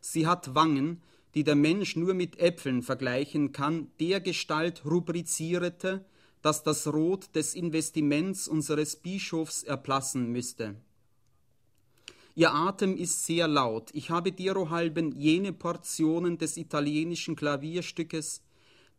Sie 0.00 0.26
hat 0.26 0.54
Wangen, 0.54 1.02
die 1.34 1.44
der 1.44 1.54
Mensch 1.54 1.96
nur 1.96 2.14
mit 2.14 2.38
Äpfeln 2.38 2.82
vergleichen 2.82 3.52
kann, 3.52 3.90
der 4.00 4.20
Gestalt 4.20 4.84
rubrizierte, 4.84 6.04
dass 6.42 6.62
das 6.62 6.86
Rot 6.86 7.34
des 7.34 7.54
Investiments 7.54 8.48
unseres 8.48 8.96
Bischofs 8.96 9.62
erplassen 9.62 10.32
müsste. 10.32 10.74
Ihr 12.34 12.52
Atem 12.52 12.96
ist 12.96 13.26
sehr 13.26 13.46
laut. 13.46 13.90
Ich 13.92 14.10
habe 14.10 14.32
derohalben 14.32 15.12
jene 15.12 15.52
Portionen 15.52 16.38
des 16.38 16.56
italienischen 16.56 17.36
Klavierstückes, 17.36 18.42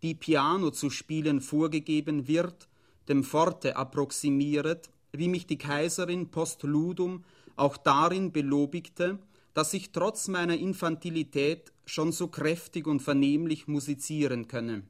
die 0.03 0.13
Piano 0.13 0.69
zu 0.69 0.89
spielen 0.89 1.41
vorgegeben 1.41 2.27
wird, 2.27 2.67
dem 3.07 3.23
Forte 3.23 3.77
approximiert, 3.77 4.89
wie 5.13 5.29
mich 5.29 5.47
die 5.47 5.57
Kaiserin 5.57 6.29
postludum 6.29 7.23
auch 7.55 7.77
darin 7.77 8.31
belobigte, 8.31 9.19
dass 9.53 9.73
ich 9.73 9.91
trotz 9.91 10.27
meiner 10.27 10.57
Infantilität 10.57 11.71
schon 11.85 12.11
so 12.11 12.27
kräftig 12.27 12.87
und 12.87 13.01
vernehmlich 13.01 13.67
musizieren 13.67 14.47
könne. 14.47 14.83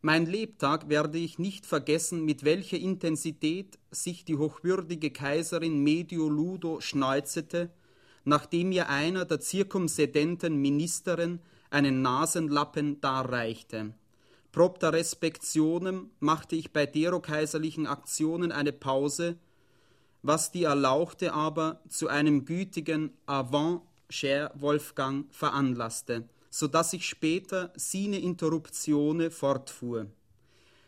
Mein 0.00 0.26
Lebtag 0.26 0.88
werde 0.88 1.18
ich 1.18 1.38
nicht 1.38 1.64
vergessen, 1.64 2.24
mit 2.24 2.44
welcher 2.44 2.78
Intensität 2.78 3.78
sich 3.92 4.24
die 4.24 4.36
hochwürdige 4.36 5.12
Kaiserin 5.12 5.84
Medio 5.84 6.28
Ludo 6.28 6.80
schneuzete, 6.80 7.70
nachdem 8.24 8.72
ihr 8.72 8.88
einer 8.88 9.24
der 9.24 9.38
zirkumsedenten 9.38 10.56
Ministerin 10.56 11.38
einen 11.72 12.02
Nasenlappen 12.02 13.00
darreichte. 13.00 13.94
Propter 14.52 14.92
Respektionem 14.92 16.10
machte 16.20 16.56
ich 16.56 16.72
bei 16.72 16.84
dero 16.84 17.20
kaiserlichen 17.20 17.86
Aktionen 17.86 18.52
eine 18.52 18.72
Pause, 18.72 19.36
was 20.22 20.52
die 20.52 20.64
Erlauchte 20.64 21.32
aber 21.32 21.80
zu 21.88 22.08
einem 22.08 22.44
gütigen 22.44 23.12
Avant 23.26 23.80
cher 24.10 24.52
Wolfgang 24.54 25.32
veranlasste, 25.34 26.28
so 26.50 26.68
dass 26.68 26.92
ich 26.92 27.08
später 27.08 27.72
sine 27.74 28.18
Interruptione 28.18 29.30
fortfuhr. 29.30 30.06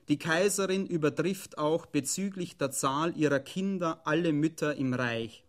Die 0.08 0.18
Kaiserin 0.18 0.86
übertrifft 0.86 1.56
auch 1.56 1.86
bezüglich 1.86 2.58
der 2.58 2.70
Zahl 2.70 3.16
ihrer 3.16 3.40
Kinder 3.40 4.02
alle 4.04 4.34
Mütter 4.34 4.76
im 4.76 4.92
Reich. 4.92 5.42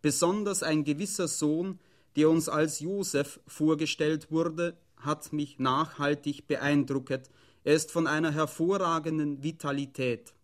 Besonders 0.00 0.62
ein 0.62 0.84
gewisser 0.84 1.28
Sohn, 1.28 1.78
der 2.16 2.28
uns 2.28 2.48
als 2.48 2.80
Josef 2.80 3.40
vorgestellt 3.46 4.30
wurde, 4.30 4.76
hat 4.96 5.32
mich 5.32 5.58
nachhaltig 5.58 6.46
beeindruckt. 6.46 7.30
Er 7.64 7.74
ist 7.74 7.90
von 7.90 8.06
einer 8.06 8.32
hervorragenden 8.32 9.42
Vitalität 9.42 10.34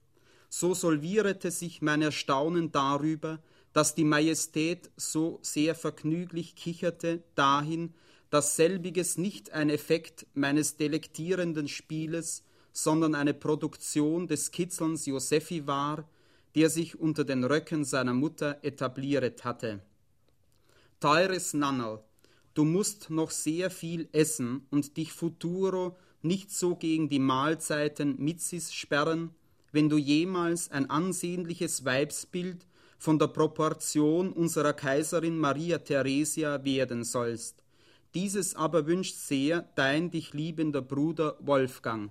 so 0.48 0.74
solvierte 0.74 1.50
sich 1.50 1.82
mein 1.82 2.02
Erstaunen 2.02 2.72
darüber, 2.72 3.40
dass 3.72 3.94
die 3.94 4.04
Majestät 4.04 4.90
so 4.96 5.38
sehr 5.42 5.74
vergnüglich 5.74 6.56
kicherte, 6.56 7.22
dahin, 7.34 7.94
dass 8.30 8.56
selbiges 8.56 9.18
nicht 9.18 9.52
ein 9.52 9.70
Effekt 9.70 10.26
meines 10.34 10.76
delektierenden 10.76 11.68
Spieles, 11.68 12.42
sondern 12.72 13.14
eine 13.14 13.34
Produktion 13.34 14.26
des 14.26 14.50
Kitzelns 14.50 15.06
Josephi 15.06 15.66
war, 15.66 16.08
der 16.54 16.70
sich 16.70 16.98
unter 16.98 17.24
den 17.24 17.44
Röcken 17.44 17.84
seiner 17.84 18.14
Mutter 18.14 18.58
etabliert 18.62 19.44
hatte. 19.44 19.82
Teures 21.00 21.52
Nannerl, 21.52 22.02
du 22.54 22.64
musst 22.64 23.10
noch 23.10 23.30
sehr 23.30 23.70
viel 23.70 24.08
essen 24.12 24.66
und 24.70 24.96
dich 24.96 25.12
futuro 25.12 25.96
nicht 26.22 26.50
so 26.50 26.74
gegen 26.74 27.08
die 27.08 27.18
Mahlzeiten 27.18 28.16
Mitzis 28.18 28.72
sperren, 28.72 29.34
wenn 29.72 29.88
du 29.88 29.98
jemals 29.98 30.70
ein 30.70 30.88
ansehnliches 30.88 31.84
Weibsbild 31.84 32.66
von 32.98 33.18
der 33.18 33.28
Proportion 33.28 34.32
unserer 34.32 34.72
Kaiserin 34.72 35.38
Maria 35.38 35.78
Theresia 35.78 36.64
werden 36.64 37.04
sollst. 37.04 37.62
Dieses 38.14 38.54
aber 38.54 38.86
wünscht 38.86 39.16
sehr 39.16 39.62
dein 39.74 40.10
dich 40.10 40.32
liebender 40.32 40.80
Bruder 40.80 41.36
Wolfgang. 41.40 42.10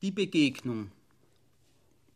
Die 0.00 0.10
Begegnung. 0.10 0.90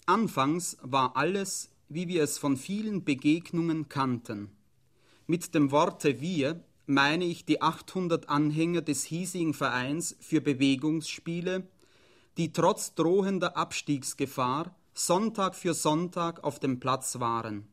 Anfangs 0.07 0.79
war 0.81 1.17
alles, 1.17 1.71
wie 1.89 2.09
wir 2.09 2.23
es 2.23 2.39
von 2.39 2.57
vielen 2.57 3.05
Begegnungen 3.05 3.89
kannten. 3.89 4.51
Mit 5.27 5.55
dem 5.55 5.71
Worte 5.71 6.21
wir 6.21 6.63
meine 6.87 7.25
ich 7.25 7.45
die 7.45 7.61
800 7.61 8.29
Anhänger 8.29 8.81
des 8.81 9.05
hiesigen 9.05 9.53
Vereins 9.53 10.17
für 10.21 10.41
Bewegungsspiele, 10.41 11.69
die 12.39 12.53
trotz 12.53 12.95
drohender 12.95 13.57
Abstiegsgefahr 13.57 14.75
Sonntag 14.95 15.55
für 15.55 15.75
Sonntag 15.75 16.43
auf 16.43 16.59
dem 16.59 16.81
Platz 16.81 17.21
waren. 17.21 17.69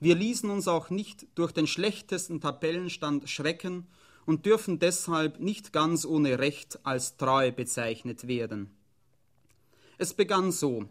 Wir 0.00 0.14
ließen 0.14 0.50
uns 0.50 0.68
auch 0.68 0.90
nicht 0.90 1.26
durch 1.34 1.52
den 1.52 1.66
schlechtesten 1.66 2.40
Tabellenstand 2.40 3.28
schrecken 3.28 3.86
und 4.26 4.44
dürfen 4.44 4.78
deshalb 4.78 5.40
nicht 5.40 5.72
ganz 5.72 6.04
ohne 6.04 6.38
Recht 6.38 6.78
als 6.84 7.16
treu 7.16 7.50
bezeichnet 7.52 8.28
werden. 8.28 8.70
Es 9.96 10.14
begann 10.14 10.52
so. 10.52 10.84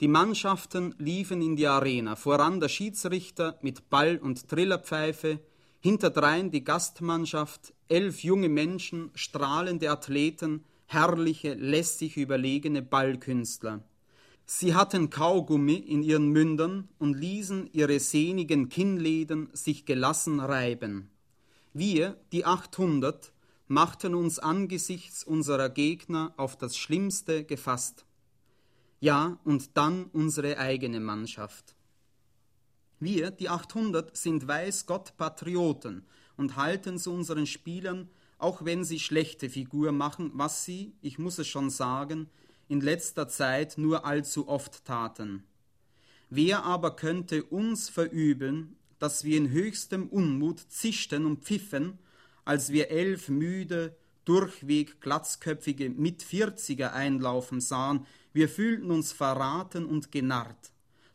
Die 0.00 0.08
Mannschaften 0.08 0.94
liefen 0.98 1.42
in 1.42 1.56
die 1.56 1.66
Arena, 1.66 2.14
voran 2.14 2.60
der 2.60 2.68
Schiedsrichter 2.68 3.58
mit 3.62 3.90
Ball 3.90 4.18
und 4.18 4.48
Trillerpfeife, 4.48 5.40
hinterdrein 5.80 6.52
die 6.52 6.62
Gastmannschaft, 6.62 7.74
elf 7.88 8.22
junge 8.22 8.48
Menschen, 8.48 9.10
strahlende 9.14 9.90
Athleten, 9.90 10.64
herrliche, 10.86 11.54
lässig 11.54 12.16
überlegene 12.16 12.80
Ballkünstler. 12.80 13.82
Sie 14.46 14.74
hatten 14.74 15.10
Kaugummi 15.10 15.74
in 15.74 16.04
ihren 16.04 16.28
Mündern 16.28 16.88
und 16.98 17.18
ließen 17.18 17.68
ihre 17.72 17.98
sehnigen 17.98 18.68
Kinnleden 18.68 19.50
sich 19.52 19.84
gelassen 19.84 20.38
reiben. 20.38 21.10
Wir, 21.74 22.16
die 22.32 22.44
800, 22.44 23.32
machten 23.66 24.14
uns 24.14 24.38
angesichts 24.38 25.24
unserer 25.24 25.68
Gegner 25.68 26.32
auf 26.36 26.56
das 26.56 26.76
Schlimmste 26.76 27.44
gefasst. 27.44 28.06
Ja, 29.00 29.38
und 29.44 29.76
dann 29.76 30.06
unsere 30.06 30.58
eigene 30.58 30.98
Mannschaft. 30.98 31.76
Wir, 32.98 33.30
die 33.30 33.48
800, 33.48 34.16
sind 34.16 34.48
weiß 34.48 34.86
Gott 34.86 35.16
Patrioten 35.16 36.04
und 36.36 36.56
halten 36.56 36.98
zu 36.98 37.12
unseren 37.12 37.46
Spielern, 37.46 38.08
auch 38.38 38.64
wenn 38.64 38.82
sie 38.84 38.98
schlechte 38.98 39.50
Figur 39.50 39.92
machen, 39.92 40.32
was 40.34 40.64
sie, 40.64 40.94
ich 41.00 41.18
muss 41.18 41.38
es 41.38 41.46
schon 41.46 41.70
sagen, 41.70 42.28
in 42.68 42.80
letzter 42.80 43.28
Zeit 43.28 43.78
nur 43.78 44.04
allzu 44.04 44.48
oft 44.48 44.84
taten. 44.84 45.44
Wer 46.28 46.64
aber 46.64 46.96
könnte 46.96 47.44
uns 47.44 47.88
verübeln, 47.88 48.76
dass 48.98 49.22
wir 49.22 49.38
in 49.38 49.50
höchstem 49.50 50.08
Unmut 50.08 50.58
zischten 50.58 51.24
und 51.24 51.44
pfiffen, 51.44 51.98
als 52.44 52.70
wir 52.70 52.90
elf 52.90 53.28
müde, 53.28 53.96
durchweg 54.24 55.00
glatzköpfige 55.00 55.88
Mitvierziger 55.88 56.92
einlaufen 56.92 57.60
sahen, 57.60 58.06
wir 58.32 58.48
fühlten 58.48 58.90
uns 58.90 59.12
verraten 59.12 59.86
und 59.86 60.12
genarrt. 60.12 60.72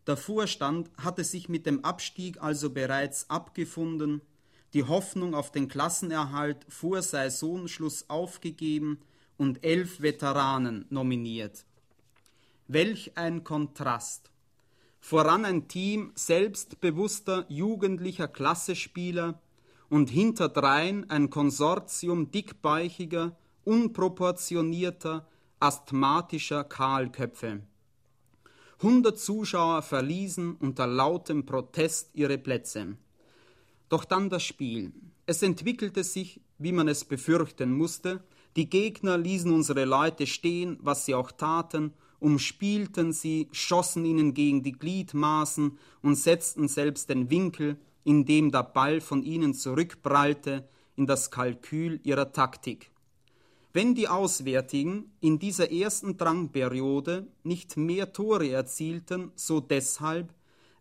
Der 0.08 0.18
Vorstand 0.18 0.90
hatte 0.98 1.24
sich 1.24 1.48
mit 1.48 1.66
dem 1.66 1.86
Abstieg 1.86 2.42
also 2.42 2.70
bereits 2.70 3.30
abgefunden, 3.30 4.22
die 4.74 4.84
Hoffnung 4.84 5.36
auf 5.36 5.52
den 5.52 5.68
Klassenerhalt 5.68 6.66
vor 6.68 7.02
Saisonschluss 7.02 8.10
aufgegeben 8.10 9.00
und 9.38 9.64
elf 9.64 10.02
Veteranen 10.02 10.86
nominiert. 10.90 11.66
Welch 12.68 13.18
ein 13.18 13.44
Kontrast! 13.44 14.32
Voran 15.00 15.44
ein 15.44 15.68
Team 15.68 16.14
selbstbewusster 16.16 17.46
jugendlicher 17.50 18.28
Klassespieler 18.28 19.42
und 19.90 20.10
hinterdrein 20.10 21.10
ein 21.10 21.30
Konsortium 21.30 22.32
dickbäuchiger, 22.32 23.36
unproportionierter, 23.66 25.28
asthmatischer 25.64 26.66
Kahlköpfe. 26.66 27.62
Hundert 28.82 29.18
Zuschauer 29.18 29.82
verließen 29.82 30.58
unter 30.58 30.86
lautem 30.86 31.46
Protest 31.46 32.10
ihre 32.14 32.38
Plätze. 32.38 32.98
Doch 33.88 34.04
dann 34.04 34.30
das 34.30 34.44
Spiel. 34.44 34.92
Es 35.26 35.42
entwickelte 35.42 36.04
sich, 36.04 36.42
wie 36.58 36.74
man 36.74 36.90
es 36.90 37.06
befürchten 37.06 37.72
musste. 37.72 38.22
Die 38.58 38.70
Gegner 38.70 39.18
ließen 39.18 39.54
unsere 39.54 39.86
Leute 39.86 40.28
stehen, 40.28 40.78
was 40.82 41.06
sie 41.06 41.16
auch 41.16 41.32
taten, 41.32 41.94
umspielten 42.20 43.14
sie, 43.14 43.48
schossen 43.54 44.04
ihnen 44.04 44.34
gegen 44.34 44.64
die 44.64 44.74
Gliedmaßen 44.74 45.78
und 46.02 46.16
setzten 46.16 46.68
selbst 46.68 47.10
den 47.10 47.30
Winkel, 47.30 47.78
in 48.04 48.26
dem 48.26 48.52
der 48.52 48.64
Ball 48.64 49.00
von 49.00 49.24
ihnen 49.24 49.54
zurückprallte, 49.54 50.68
in 50.98 51.08
das 51.08 51.32
Kalkül 51.32 52.02
ihrer 52.04 52.34
Taktik. 52.34 52.93
Wenn 53.76 53.96
die 53.96 54.08
Auswärtigen 54.08 55.12
in 55.20 55.40
dieser 55.40 55.72
ersten 55.72 56.16
Drangperiode 56.16 57.28
nicht 57.42 57.76
mehr 57.76 58.14
Tore 58.14 58.48
erzielten, 58.48 59.32
so 59.36 59.60
deshalb, 59.60 60.32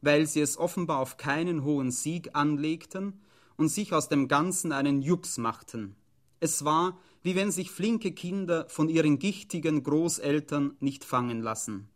weil 0.03 0.27
sie 0.27 0.43
es 0.43 0.59
offenbar 0.59 0.99
auf 0.99 1.17
keinen 1.17 1.65
hohen 1.65 1.91
Sieg 1.91 2.31
anlegten 2.35 3.23
und 3.57 3.69
sich 3.69 3.95
aus 3.95 4.11
dem 4.11 4.29
Ganzen 4.29 4.73
einen 4.73 5.01
Jux 5.01 5.39
machten. 5.39 5.97
Es 6.39 6.67
war, 6.67 6.99
wie 7.23 7.35
wenn 7.35 7.51
sich 7.51 7.71
flinke 7.71 8.13
Kinder 8.13 8.69
von 8.69 8.91
ihren 8.91 9.19
gichtigen 9.19 9.83
Großeltern 9.83 10.77
nicht 10.81 11.03
fangen 11.03 11.41
lassen. 11.41 11.89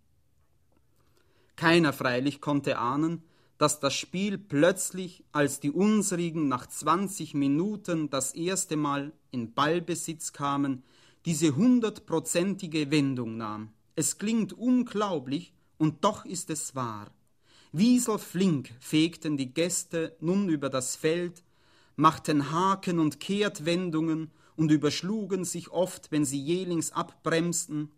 Keiner 1.57 1.93
freilich 1.93 2.41
konnte 2.41 2.79
ahnen, 2.79 3.23
dass 3.59 3.81
das 3.81 3.95
Spiel 3.95 4.39
plötzlich, 4.39 5.25
als 5.33 5.61
die 5.61 5.71
unsrigen 5.71 6.49
nach 6.49 6.67
20 6.67 7.35
Minuten 7.35 8.11
das 8.11 8.35
erste 8.35 8.77
Mal 8.77 9.13
in 9.31 9.55
Ballbesitz 9.55 10.33
kamen, 10.33 10.83
diese 11.25 11.57
hundertprozentige 11.57 12.91
Wendung 12.91 13.37
nahm. 13.37 13.73
Es 13.95 14.19
klingt 14.19 14.53
unglaublich, 14.53 15.53
und 15.79 16.05
doch 16.05 16.25
ist 16.25 16.51
es 16.51 16.75
wahr. 16.75 17.11
Wieselflink 17.73 18.71
fegten 18.81 19.37
die 19.37 19.53
Gäste 19.53 20.17
nun 20.21 20.49
über 20.49 20.71
das 20.71 20.97
Feld, 20.97 21.43
machten 21.97 22.51
Haken 22.51 22.99
und 22.99 23.21
Kehrtwendungen 23.21 24.31
und 24.57 24.71
überschlugen 24.71 25.45
sich 25.45 25.71
oft, 25.71 26.11
wenn 26.13 26.25
sie 26.25 26.41
jählings 26.41 26.93
abbremsten, 26.93 27.91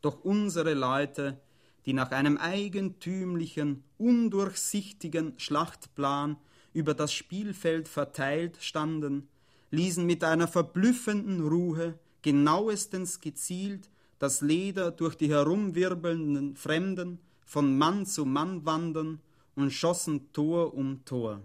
doch 0.00 0.20
unsere 0.20 0.74
Leute 0.74 1.40
die 1.88 1.94
nach 1.94 2.10
einem 2.10 2.36
eigentümlichen, 2.36 3.82
undurchsichtigen 3.96 5.32
Schlachtplan 5.38 6.36
über 6.74 6.92
das 6.92 7.14
Spielfeld 7.14 7.88
verteilt 7.88 8.58
standen, 8.60 9.26
ließen 9.70 10.04
mit 10.04 10.22
einer 10.22 10.48
verblüffenden 10.48 11.40
Ruhe 11.40 11.98
genauestens 12.20 13.22
gezielt 13.22 13.88
das 14.18 14.42
Leder 14.42 14.90
durch 14.90 15.14
die 15.14 15.30
herumwirbelnden 15.30 16.56
Fremden 16.56 17.20
von 17.46 17.78
Mann 17.78 18.04
zu 18.04 18.26
Mann 18.26 18.66
wandern 18.66 19.22
und 19.54 19.70
schossen 19.70 20.30
Tor 20.34 20.74
um 20.74 21.06
Tor. 21.06 21.40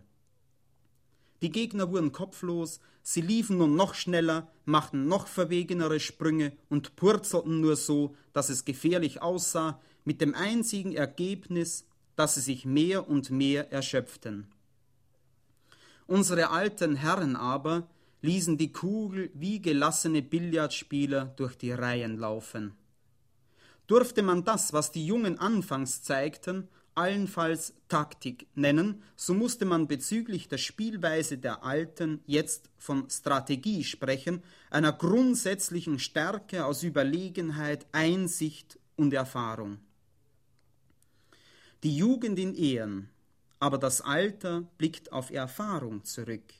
Die 1.41 1.51
Gegner 1.51 1.89
wurden 1.89 2.12
kopflos, 2.12 2.82
sie 3.01 3.21
liefen 3.21 3.60
nun 3.60 3.77
noch 3.77 3.93
schneller, 3.93 4.49
machten 4.65 5.08
noch 5.08 5.27
verwegenere 5.27 6.01
Sprünge 6.01 6.51
und 6.69 6.97
purzelten 6.97 7.62
nur 7.62 7.77
so, 7.77 8.13
dass 8.34 8.49
es 8.49 8.65
gefährlich 8.65 9.21
aussah, 9.21 9.79
mit 10.05 10.21
dem 10.21 10.35
einzigen 10.35 10.93
Ergebnis, 10.93 11.85
dass 12.15 12.35
sie 12.35 12.41
sich 12.41 12.65
mehr 12.65 13.07
und 13.07 13.31
mehr 13.31 13.71
erschöpften. 13.71 14.47
Unsere 16.05 16.49
alten 16.49 16.95
Herren 16.95 17.35
aber 17.35 17.87
ließen 18.21 18.57
die 18.57 18.71
Kugel 18.71 19.31
wie 19.33 19.61
gelassene 19.61 20.21
Billardspieler 20.21 21.25
durch 21.35 21.55
die 21.55 21.71
Reihen 21.71 22.17
laufen. 22.17 22.73
Durfte 23.87 24.21
man 24.21 24.43
das, 24.43 24.73
was 24.73 24.91
die 24.91 25.05
Jungen 25.05 25.39
anfangs 25.39 26.03
zeigten, 26.03 26.69
allenfalls 26.95 27.73
Taktik 27.87 28.47
nennen, 28.53 29.01
so 29.15 29.33
musste 29.33 29.65
man 29.65 29.87
bezüglich 29.87 30.47
der 30.47 30.57
Spielweise 30.57 31.37
der 31.37 31.63
Alten 31.63 32.21
jetzt 32.25 32.69
von 32.77 33.09
Strategie 33.09 33.83
sprechen, 33.83 34.43
einer 34.69 34.93
grundsätzlichen 34.93 35.99
Stärke 35.99 36.65
aus 36.65 36.83
Überlegenheit, 36.83 37.87
Einsicht 37.91 38.79
und 38.95 39.13
Erfahrung 39.13 39.79
die 41.84 41.98
Jugend 41.98 42.39
in 42.39 42.56
Ehren, 42.56 43.10
aber 43.60 43.78
das 43.78 44.00
Alter 44.00 44.62
blickt 44.78 45.12
auf 45.12 45.32
Erfahrung 45.32 46.06
zurück. 46.06 46.54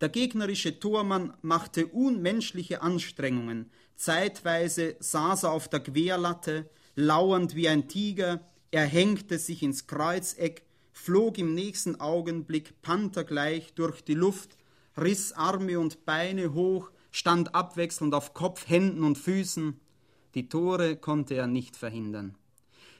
Der 0.00 0.08
gegnerische 0.08 0.80
Tormann 0.80 1.34
machte 1.42 1.86
unmenschliche 1.86 2.80
Anstrengungen, 2.80 3.70
zeitweise 3.94 4.96
saß 5.00 5.44
er 5.44 5.52
auf 5.52 5.68
der 5.68 5.80
Querlatte, 5.80 6.68
lauernd 6.96 7.54
wie 7.54 7.68
ein 7.68 7.88
Tiger, 7.88 8.40
er 8.70 8.86
hängte 8.86 9.38
sich 9.38 9.62
ins 9.62 9.86
Kreuzeck, 9.86 10.62
flog 10.92 11.36
im 11.36 11.54
nächsten 11.54 12.00
Augenblick 12.00 12.80
panthergleich 12.80 13.74
durch 13.74 14.02
die 14.02 14.14
Luft, 14.14 14.56
riss 14.96 15.32
Arme 15.34 15.78
und 15.78 16.06
Beine 16.06 16.54
hoch, 16.54 16.90
stand 17.10 17.54
abwechselnd 17.54 18.14
auf 18.14 18.32
Kopf, 18.32 18.66
Händen 18.66 19.04
und 19.04 19.18
Füßen. 19.18 19.78
Die 20.34 20.48
Tore 20.48 20.96
konnte 20.96 21.34
er 21.34 21.46
nicht 21.46 21.76
verhindern. 21.76 22.34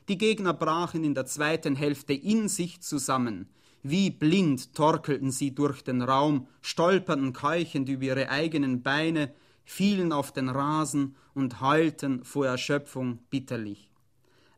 Die 0.08 0.18
Gegner 0.18 0.52
brachen 0.52 1.04
in 1.04 1.14
der 1.14 1.26
zweiten 1.26 1.76
Hälfte 1.76 2.12
in 2.12 2.48
sich 2.48 2.80
zusammen. 2.80 3.48
Wie 3.82 4.10
blind 4.10 4.74
torkelten 4.74 5.30
sie 5.30 5.54
durch 5.54 5.82
den 5.82 6.02
Raum, 6.02 6.46
stolperten 6.60 7.32
keuchend 7.32 7.88
über 7.88 8.04
ihre 8.04 8.28
eigenen 8.28 8.82
Beine, 8.82 9.32
fielen 9.64 10.12
auf 10.12 10.32
den 10.32 10.48
Rasen 10.48 11.14
und 11.34 11.60
heulten 11.60 12.24
vor 12.24 12.46
Erschöpfung 12.46 13.18
bitterlich. 13.30 13.90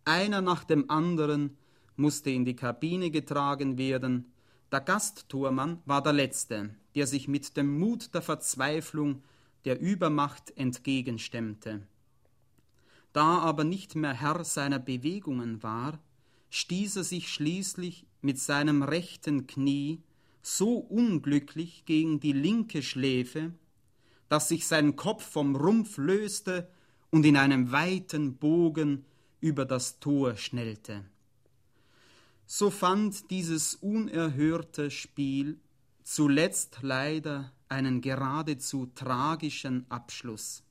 Einer 0.05 0.41
nach 0.41 0.65
dem 0.65 0.91
anderen 0.91 1.57
musste 1.97 2.31
in 2.31 2.45
die 2.45 2.57
Kabine 2.57 3.11
getragen 3.11 3.79
werden. 3.79 4.33
Der 4.73 4.81
Gastturmann 4.81 5.81
war 5.87 6.03
der 6.03 6.13
Letzte, 6.13 6.75
der 6.95 7.07
sich 7.07 7.29
mit 7.29 7.57
dem 7.57 7.79
Mut 7.79 8.15
der 8.15 8.23
Verzweiflung 8.23 9.23
der 9.65 9.81
Übermacht 9.81 10.53
entgegenstemmte. 10.57 11.83
Da 13.15 13.39
aber 13.39 13.63
nicht 13.63 13.95
mehr 13.95 14.13
Herr 14.13 14.45
seiner 14.45 14.81
Bewegungen 14.81 15.63
war, 15.63 16.01
stieß 16.51 16.97
er 16.97 17.05
sich 17.05 17.33
schließlich 17.33 18.07
mit 18.23 18.41
seinem 18.41 18.83
rechten 18.83 19.47
Knie 19.47 20.03
so 20.43 20.79
unglücklich 20.79 21.85
gegen 21.87 22.19
die 22.19 22.33
linke 22.33 22.83
Schläfe, 22.83 23.55
dass 24.29 24.49
sich 24.49 24.67
sein 24.67 24.97
Kopf 24.97 25.25
vom 25.25 25.55
Rumpf 25.55 25.97
löste 25.97 26.69
und 27.11 27.25
in 27.25 27.37
einem 27.37 27.71
weiten 27.71 28.35
Bogen 28.37 29.05
über 29.41 29.65
das 29.65 30.01
Tor 30.01 30.37
schnellte. 30.37 31.05
So 32.47 32.69
fand 32.69 33.31
dieses 33.31 33.77
unerhörte 33.77 34.91
Spiel 34.91 35.61
zuletzt 36.03 36.79
leider 36.83 37.53
einen 37.69 38.01
geradezu 38.01 38.91
tragischen 38.93 39.89
Abschluss. 39.89 40.65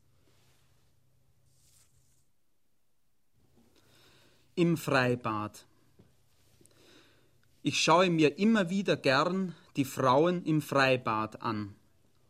Im 4.56 4.78
Freibad. 4.78 5.66
Ich 7.64 7.82
schaue 7.82 8.12
mir 8.12 8.38
immer 8.38 8.70
wieder 8.70 8.96
gern 8.96 9.56
die 9.76 9.84
Frauen 9.84 10.44
im 10.44 10.62
Freibad 10.62 11.42
an. 11.42 11.74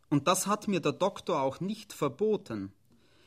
Und 0.08 0.26
das 0.26 0.46
hat 0.46 0.66
mir 0.66 0.80
der 0.80 0.92
Doktor 0.92 1.42
auch 1.42 1.60
nicht 1.60 1.92
verboten. 1.92 2.72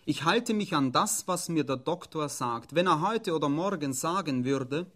Ich 0.06 0.24
halte 0.24 0.56
mich 0.56 0.74
an 0.74 0.93
das, 0.93 1.28
was 1.28 1.48
mir 1.48 1.64
der 1.64 1.78
Doktor 1.78 2.28
sagt. 2.28 2.74
Wenn 2.74 2.88
er 2.88 3.08
heute 3.08 3.36
oder 3.36 3.50
morgen 3.50 3.93
sagen 3.93 4.45
würde, 4.45 4.88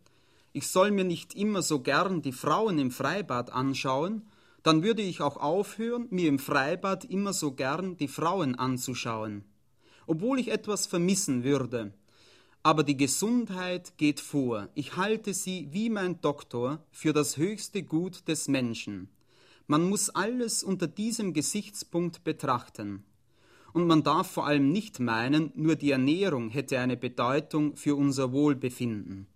ich 0.51 0.67
soll 0.67 0.89
mir 0.89 1.05
nicht 1.05 1.35
immer 1.35 1.61
so 1.61 1.81
gern 1.81 2.23
die 2.23 2.31
Frauen 2.31 2.79
im 2.79 2.89
Freibad 2.89 3.51
anschauen, 3.51 4.23
dann 4.63 4.81
würde 4.81 5.03
ich 5.03 5.21
auch 5.21 5.37
aufhören, 5.37 6.07
mir 6.09 6.27
im 6.27 6.39
Freibad 6.39 7.05
immer 7.05 7.33
so 7.33 7.51
gern 7.51 7.97
die 7.97 8.07
Frauen 8.07 8.55
anzuschauen. 8.55 9.43
Obwohl 10.07 10.39
ich 10.39 10.47
etwas 10.47 10.87
vermissen 10.87 11.43
würde, 11.43 11.93
aber 12.63 12.83
die 12.83 12.97
Gesundheit 12.97 13.97
geht 13.97 14.19
vor. 14.19 14.69
Ich 14.75 14.95
halte 14.95 15.33
sie 15.33 15.67
wie 15.71 15.89
mein 15.89 16.21
Doktor 16.21 16.83
für 16.91 17.11
das 17.11 17.37
höchste 17.37 17.83
Gut 17.83 18.27
des 18.27 18.47
Menschen. 18.47 19.09
Man 19.67 19.89
muss 19.89 20.09
alles 20.09 20.63
unter 20.63 20.87
diesem 20.87 21.33
Gesichtspunkt 21.33 22.23
betrachten. 22.23 23.03
Und 23.73 23.87
man 23.87 24.03
darf 24.03 24.29
vor 24.29 24.45
allem 24.45 24.71
nicht 24.71 24.99
meinen, 24.99 25.51
nur 25.55 25.75
die 25.75 25.91
Ernährung 25.91 26.49
hätte 26.49 26.77
eine 26.79 26.97
Bedeutung 26.97 27.75
für 27.77 27.95
unser 27.95 28.31
Wohlbefinden. 28.31 29.27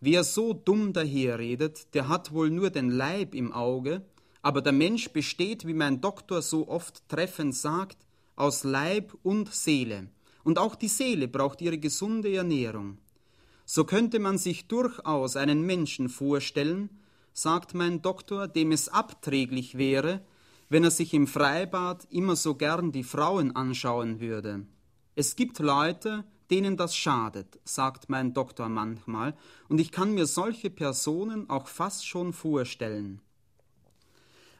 Wer 0.00 0.24
so 0.24 0.52
dumm 0.52 0.92
daherredet, 0.92 1.94
der 1.94 2.08
hat 2.08 2.32
wohl 2.32 2.50
nur 2.50 2.70
den 2.70 2.90
Leib 2.90 3.34
im 3.34 3.52
Auge, 3.52 4.02
aber 4.42 4.62
der 4.62 4.72
Mensch 4.72 5.10
besteht, 5.10 5.66
wie 5.66 5.74
mein 5.74 6.00
Doktor 6.00 6.42
so 6.42 6.68
oft 6.68 7.08
treffend 7.08 7.54
sagt, 7.54 7.98
aus 8.36 8.64
Leib 8.64 9.16
und 9.22 9.52
Seele 9.52 10.08
und 10.48 10.58
auch 10.58 10.76
die 10.76 10.88
Seele 10.88 11.28
braucht 11.28 11.60
ihre 11.60 11.76
gesunde 11.76 12.34
Ernährung. 12.34 12.96
So 13.66 13.84
könnte 13.84 14.18
man 14.18 14.38
sich 14.38 14.66
durchaus 14.66 15.36
einen 15.36 15.60
Menschen 15.60 16.08
vorstellen, 16.08 16.88
sagt 17.34 17.74
mein 17.74 18.00
Doktor, 18.00 18.48
dem 18.48 18.72
es 18.72 18.88
abträglich 18.88 19.76
wäre, 19.76 20.22
wenn 20.70 20.84
er 20.84 20.90
sich 20.90 21.12
im 21.12 21.26
Freibad 21.26 22.06
immer 22.08 22.34
so 22.34 22.54
gern 22.54 22.92
die 22.92 23.04
Frauen 23.04 23.54
anschauen 23.56 24.20
würde. 24.20 24.64
Es 25.16 25.36
gibt 25.36 25.58
Leute, 25.58 26.24
denen 26.50 26.78
das 26.78 26.96
schadet, 26.96 27.60
sagt 27.64 28.08
mein 28.08 28.32
Doktor 28.32 28.70
manchmal, 28.70 29.36
und 29.68 29.78
ich 29.78 29.92
kann 29.92 30.14
mir 30.14 30.24
solche 30.24 30.70
Personen 30.70 31.50
auch 31.50 31.68
fast 31.68 32.06
schon 32.06 32.32
vorstellen. 32.32 33.20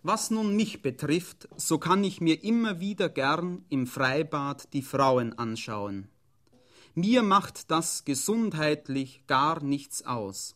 Was 0.02 0.30
nun 0.30 0.54
mich 0.54 0.80
betrifft, 0.80 1.48
so 1.56 1.78
kann 1.78 2.04
ich 2.04 2.20
mir 2.20 2.44
immer 2.44 2.78
wieder 2.78 3.08
gern 3.08 3.64
im 3.68 3.86
Freibad 3.86 4.72
die 4.72 4.82
Frauen 4.82 5.36
anschauen. 5.38 6.08
Mir 6.94 7.22
macht 7.22 7.70
das 7.70 8.04
gesundheitlich 8.04 9.24
gar 9.26 9.62
nichts 9.62 10.06
aus. 10.06 10.54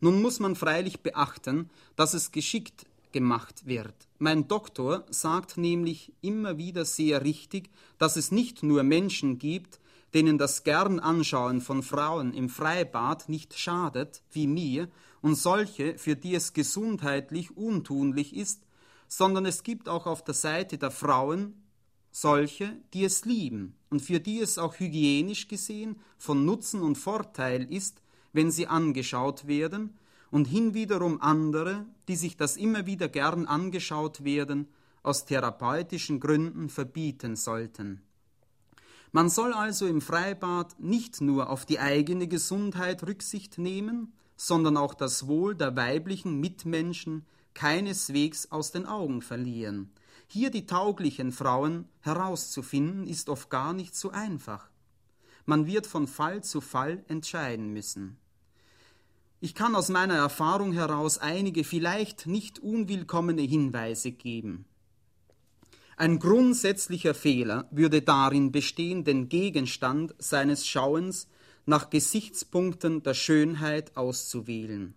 Nun 0.00 0.20
muss 0.20 0.38
man 0.38 0.54
freilich 0.54 1.00
beachten, 1.00 1.70
dass 1.96 2.14
es 2.14 2.30
geschickt 2.30 2.86
gemacht 3.12 3.66
wird. 3.66 3.94
Mein 4.18 4.48
Doktor 4.48 5.04
sagt 5.08 5.56
nämlich 5.56 6.12
immer 6.20 6.58
wieder 6.58 6.84
sehr 6.84 7.24
richtig, 7.24 7.70
dass 7.96 8.16
es 8.16 8.30
nicht 8.30 8.62
nur 8.62 8.82
Menschen 8.82 9.38
gibt, 9.38 9.80
denen 10.14 10.38
das 10.38 10.64
gern 10.64 11.00
Anschauen 11.00 11.60
von 11.60 11.82
Frauen 11.82 12.32
im 12.34 12.48
Freibad 12.48 13.28
nicht 13.28 13.58
schadet, 13.58 14.22
wie 14.32 14.46
mir, 14.46 14.88
und 15.22 15.34
solche, 15.34 15.98
für 15.98 16.16
die 16.16 16.34
es 16.34 16.52
gesundheitlich 16.52 17.56
untunlich 17.56 18.34
ist, 18.34 18.62
sondern 19.08 19.46
es 19.46 19.62
gibt 19.62 19.88
auch 19.88 20.06
auf 20.06 20.22
der 20.22 20.34
Seite 20.34 20.78
der 20.78 20.90
Frauen 20.90 21.62
solche, 22.10 22.76
die 22.94 23.04
es 23.04 23.24
lieben 23.24 23.74
und 23.90 24.00
für 24.00 24.20
die 24.20 24.40
es 24.40 24.58
auch 24.58 24.78
hygienisch 24.78 25.48
gesehen 25.48 25.96
von 26.18 26.44
Nutzen 26.44 26.82
und 26.82 26.96
Vorteil 26.96 27.70
ist, 27.72 28.02
wenn 28.32 28.50
sie 28.50 28.66
angeschaut 28.66 29.46
werden, 29.46 29.98
und 30.30 30.46
hinwiederum 30.46 31.20
andere, 31.20 31.86
die 32.06 32.16
sich 32.16 32.36
das 32.36 32.56
immer 32.56 32.86
wieder 32.86 33.08
gern 33.08 33.46
angeschaut 33.46 34.24
werden, 34.24 34.68
aus 35.02 35.24
therapeutischen 35.24 36.20
Gründen 36.20 36.68
verbieten 36.68 37.36
sollten. 37.36 38.02
Man 39.10 39.30
soll 39.30 39.54
also 39.54 39.86
im 39.86 40.02
Freibad 40.02 40.78
nicht 40.78 41.22
nur 41.22 41.48
auf 41.48 41.64
die 41.64 41.78
eigene 41.78 42.28
Gesundheit 42.28 43.02
Rücksicht 43.04 43.56
nehmen, 43.56 44.12
sondern 44.38 44.76
auch 44.76 44.94
das 44.94 45.26
Wohl 45.26 45.54
der 45.54 45.76
weiblichen 45.76 46.40
Mitmenschen 46.40 47.26
keineswegs 47.54 48.50
aus 48.52 48.70
den 48.70 48.86
Augen 48.86 49.20
verlieren. 49.20 49.90
Hier 50.28 50.50
die 50.50 50.64
tauglichen 50.64 51.32
Frauen 51.32 51.86
herauszufinden, 52.00 53.06
ist 53.06 53.28
oft 53.28 53.50
gar 53.50 53.72
nicht 53.72 53.96
so 53.96 54.10
einfach. 54.10 54.70
Man 55.44 55.66
wird 55.66 55.86
von 55.86 56.06
Fall 56.06 56.44
zu 56.44 56.60
Fall 56.60 57.04
entscheiden 57.08 57.72
müssen. 57.72 58.16
Ich 59.40 59.54
kann 59.54 59.74
aus 59.74 59.88
meiner 59.88 60.14
Erfahrung 60.14 60.72
heraus 60.72 61.18
einige 61.18 61.64
vielleicht 61.64 62.26
nicht 62.26 62.60
unwillkommene 62.60 63.42
Hinweise 63.42 64.12
geben. 64.12 64.66
Ein 65.96 66.20
grundsätzlicher 66.20 67.14
Fehler 67.14 67.66
würde 67.72 68.02
darin 68.02 68.52
bestehen, 68.52 69.02
den 69.02 69.28
Gegenstand 69.28 70.14
seines 70.18 70.64
Schauens 70.64 71.26
nach 71.68 71.90
Gesichtspunkten 71.90 73.02
der 73.02 73.12
Schönheit 73.12 73.94
auszuwählen. 73.94 74.94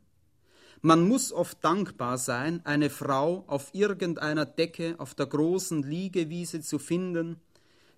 Man 0.81 1.05
muss 1.05 1.33
oft 1.33 1.61
dankbar 1.65 2.17
sein, 2.17 2.61
eine 2.63 2.89
Frau 2.89 3.43
auf 3.47 3.71
irgendeiner 3.73 4.45
Decke 4.45 4.95
auf 4.97 5.13
der 5.13 5.25
großen 5.25 5.83
Liegewiese 5.83 6.61
zu 6.61 6.79
finden, 6.79 7.41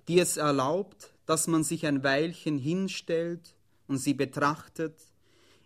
die 0.08 0.20
es 0.20 0.38
erlaubt, 0.38 1.14
dass 1.28 1.46
man 1.46 1.64
sich 1.64 1.86
ein 1.86 2.04
Weilchen 2.04 2.58
hinstellt 2.58 3.54
und 3.88 4.00
sie 4.00 4.16
betrachtet, 4.16 5.00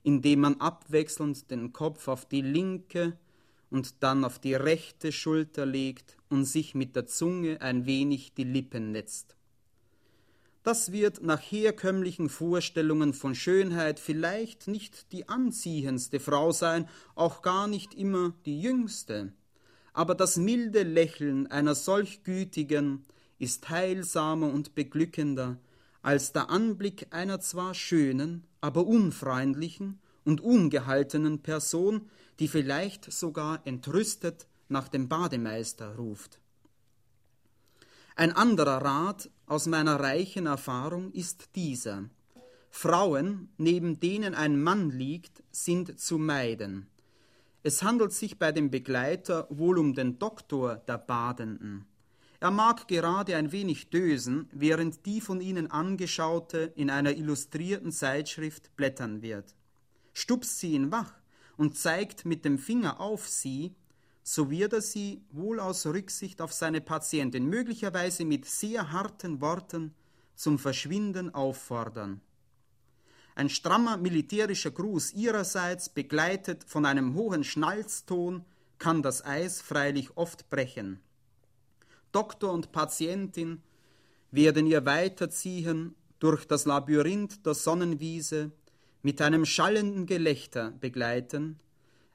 indem 0.04 0.42
man 0.42 0.60
abwechselnd 0.60 1.50
den 1.50 1.72
Kopf 1.72 2.10
auf 2.10 2.26
die 2.26 2.42
linke 2.42 3.18
und 3.70 4.04
dann 4.04 4.26
auf 4.26 4.38
die 4.38 4.54
rechte 4.54 5.14
Schulter 5.14 5.66
legt 5.66 6.18
und 6.30 6.44
sich 6.44 6.76
mit 6.76 6.98
der 6.98 7.08
Zunge 7.08 7.62
ein 7.62 7.86
wenig 7.86 8.34
die 8.34 8.44
Lippen 8.44 8.92
netzt. 8.92 9.37
Das 10.68 10.92
wird 10.92 11.24
nach 11.24 11.40
herkömmlichen 11.40 12.28
Vorstellungen 12.28 13.14
von 13.14 13.36
Schönheit 13.36 14.02
vielleicht 14.02 14.68
nicht 14.68 15.14
die 15.14 15.30
anziehendste 15.30 16.20
Frau 16.20 16.52
sein, 16.52 16.90
auch 17.16 17.42
gar 17.42 17.70
nicht 17.70 17.94
immer 17.94 18.34
die 18.46 18.60
jüngste. 18.60 19.32
Aber 19.94 20.14
das 20.14 20.36
milde 20.36 20.84
Lächeln 20.84 21.48
einer 21.48 21.74
solch 21.74 22.26
gütigen 22.26 23.06
ist 23.40 23.70
heilsamer 23.70 24.52
und 24.52 24.76
beglückender 24.76 25.58
als 26.02 26.34
der 26.34 26.50
Anblick 26.50 27.08
einer 27.12 27.40
zwar 27.40 27.74
schönen, 27.74 28.46
aber 28.60 28.86
unfreundlichen 28.86 30.02
und 30.26 30.42
ungehaltenen 30.42 31.44
Person, 31.44 32.10
die 32.40 32.50
vielleicht 32.50 33.10
sogar 33.10 33.66
entrüstet 33.66 34.48
nach 34.68 34.90
dem 34.90 35.08
Bademeister 35.08 35.96
ruft. 35.96 36.42
Ein 38.20 38.32
anderer 38.32 38.82
Rat 38.84 39.30
aus 39.46 39.68
meiner 39.68 40.00
reichen 40.00 40.48
Erfahrung 40.48 41.12
ist 41.12 41.50
dieser. 41.56 42.10
Frauen, 42.72 43.50
neben 43.58 44.00
denen 44.00 44.34
ein 44.34 44.60
Mann 44.60 44.90
liegt, 44.90 45.44
sind 45.52 46.00
zu 46.00 46.18
meiden. 46.18 46.88
Es 47.62 47.84
handelt 47.84 48.14
sich 48.14 48.40
bei 48.40 48.52
dem 48.52 48.72
Begleiter 48.72 49.46
wohl 49.52 49.78
um 49.78 49.94
den 49.94 50.18
Doktor 50.18 50.78
der 50.78 50.98
Badenden. 50.98 51.86
Er 52.40 52.50
mag 52.50 52.88
gerade 52.88 53.36
ein 53.36 53.52
wenig 53.52 53.92
dösen, 53.92 54.50
während 54.52 55.06
die 55.06 55.22
von 55.22 55.40
ihnen 55.40 55.70
angeschaute 55.70 56.74
in 56.76 56.90
einer 56.90 57.16
illustrierten 57.16 57.92
Zeitschrift 57.92 58.76
blättern 58.76 59.22
wird. 59.22 59.54
Stupst 60.14 60.58
sie 60.58 60.72
ihn 60.72 60.92
wach 60.92 61.14
und 61.56 61.78
zeigt 61.78 62.26
mit 62.26 62.46
dem 62.46 62.58
Finger 62.58 63.00
auf 63.00 63.28
sie, 63.28 63.76
so 64.30 64.52
wird 64.52 64.74
er 64.74 64.82
sie 64.82 65.22
wohl 65.32 65.58
aus 65.62 65.86
Rücksicht 65.86 66.42
auf 66.42 66.52
seine 66.52 66.82
Patientin 66.82 67.46
möglicherweise 67.46 68.26
mit 68.26 68.44
sehr 68.44 68.92
harten 68.92 69.40
Worten 69.40 69.96
zum 70.36 70.60
Verschwinden 70.60 71.34
auffordern. 71.34 72.20
Ein 73.36 73.50
strammer 73.50 73.96
militärischer 73.96 74.72
Gruß 74.72 75.14
ihrerseits, 75.14 75.88
begleitet 75.88 76.66
von 76.66 76.86
einem 76.86 77.14
hohen 77.14 77.46
Schnalzton, 77.46 78.44
kann 78.80 79.02
das 79.02 79.24
Eis 79.24 79.62
freilich 79.62 80.18
oft 80.18 80.50
brechen. 80.50 81.00
Doktor 82.12 82.52
und 82.52 82.74
Patientin 82.74 83.64
werden 84.32 84.68
ihr 84.68 84.86
weiterziehen 84.86 85.96
durch 86.20 86.44
das 86.46 86.66
Labyrinth 86.66 87.46
der 87.46 87.54
Sonnenwiese 87.54 88.52
mit 89.04 89.22
einem 89.22 89.46
schallenden 89.46 90.06
Gelächter 90.06 90.72
begleiten, 90.72 91.62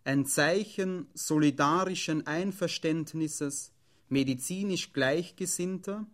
ein 0.05 0.27
Zeichen 0.27 1.07
solidarischen 1.15 2.27
Einverständnisses 2.27 3.73
medizinisch 4.09 4.93
Gleichgesinnter 4.93 6.07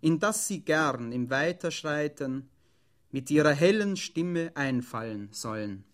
in 0.00 0.18
das 0.18 0.46
sie 0.48 0.60
gern 0.64 1.12
im 1.12 1.30
Weiterschreiten 1.30 2.48
mit 3.10 3.30
ihrer 3.30 3.52
hellen 3.52 3.96
Stimme 3.96 4.52
einfallen 4.54 5.28
sollen. 5.32 5.84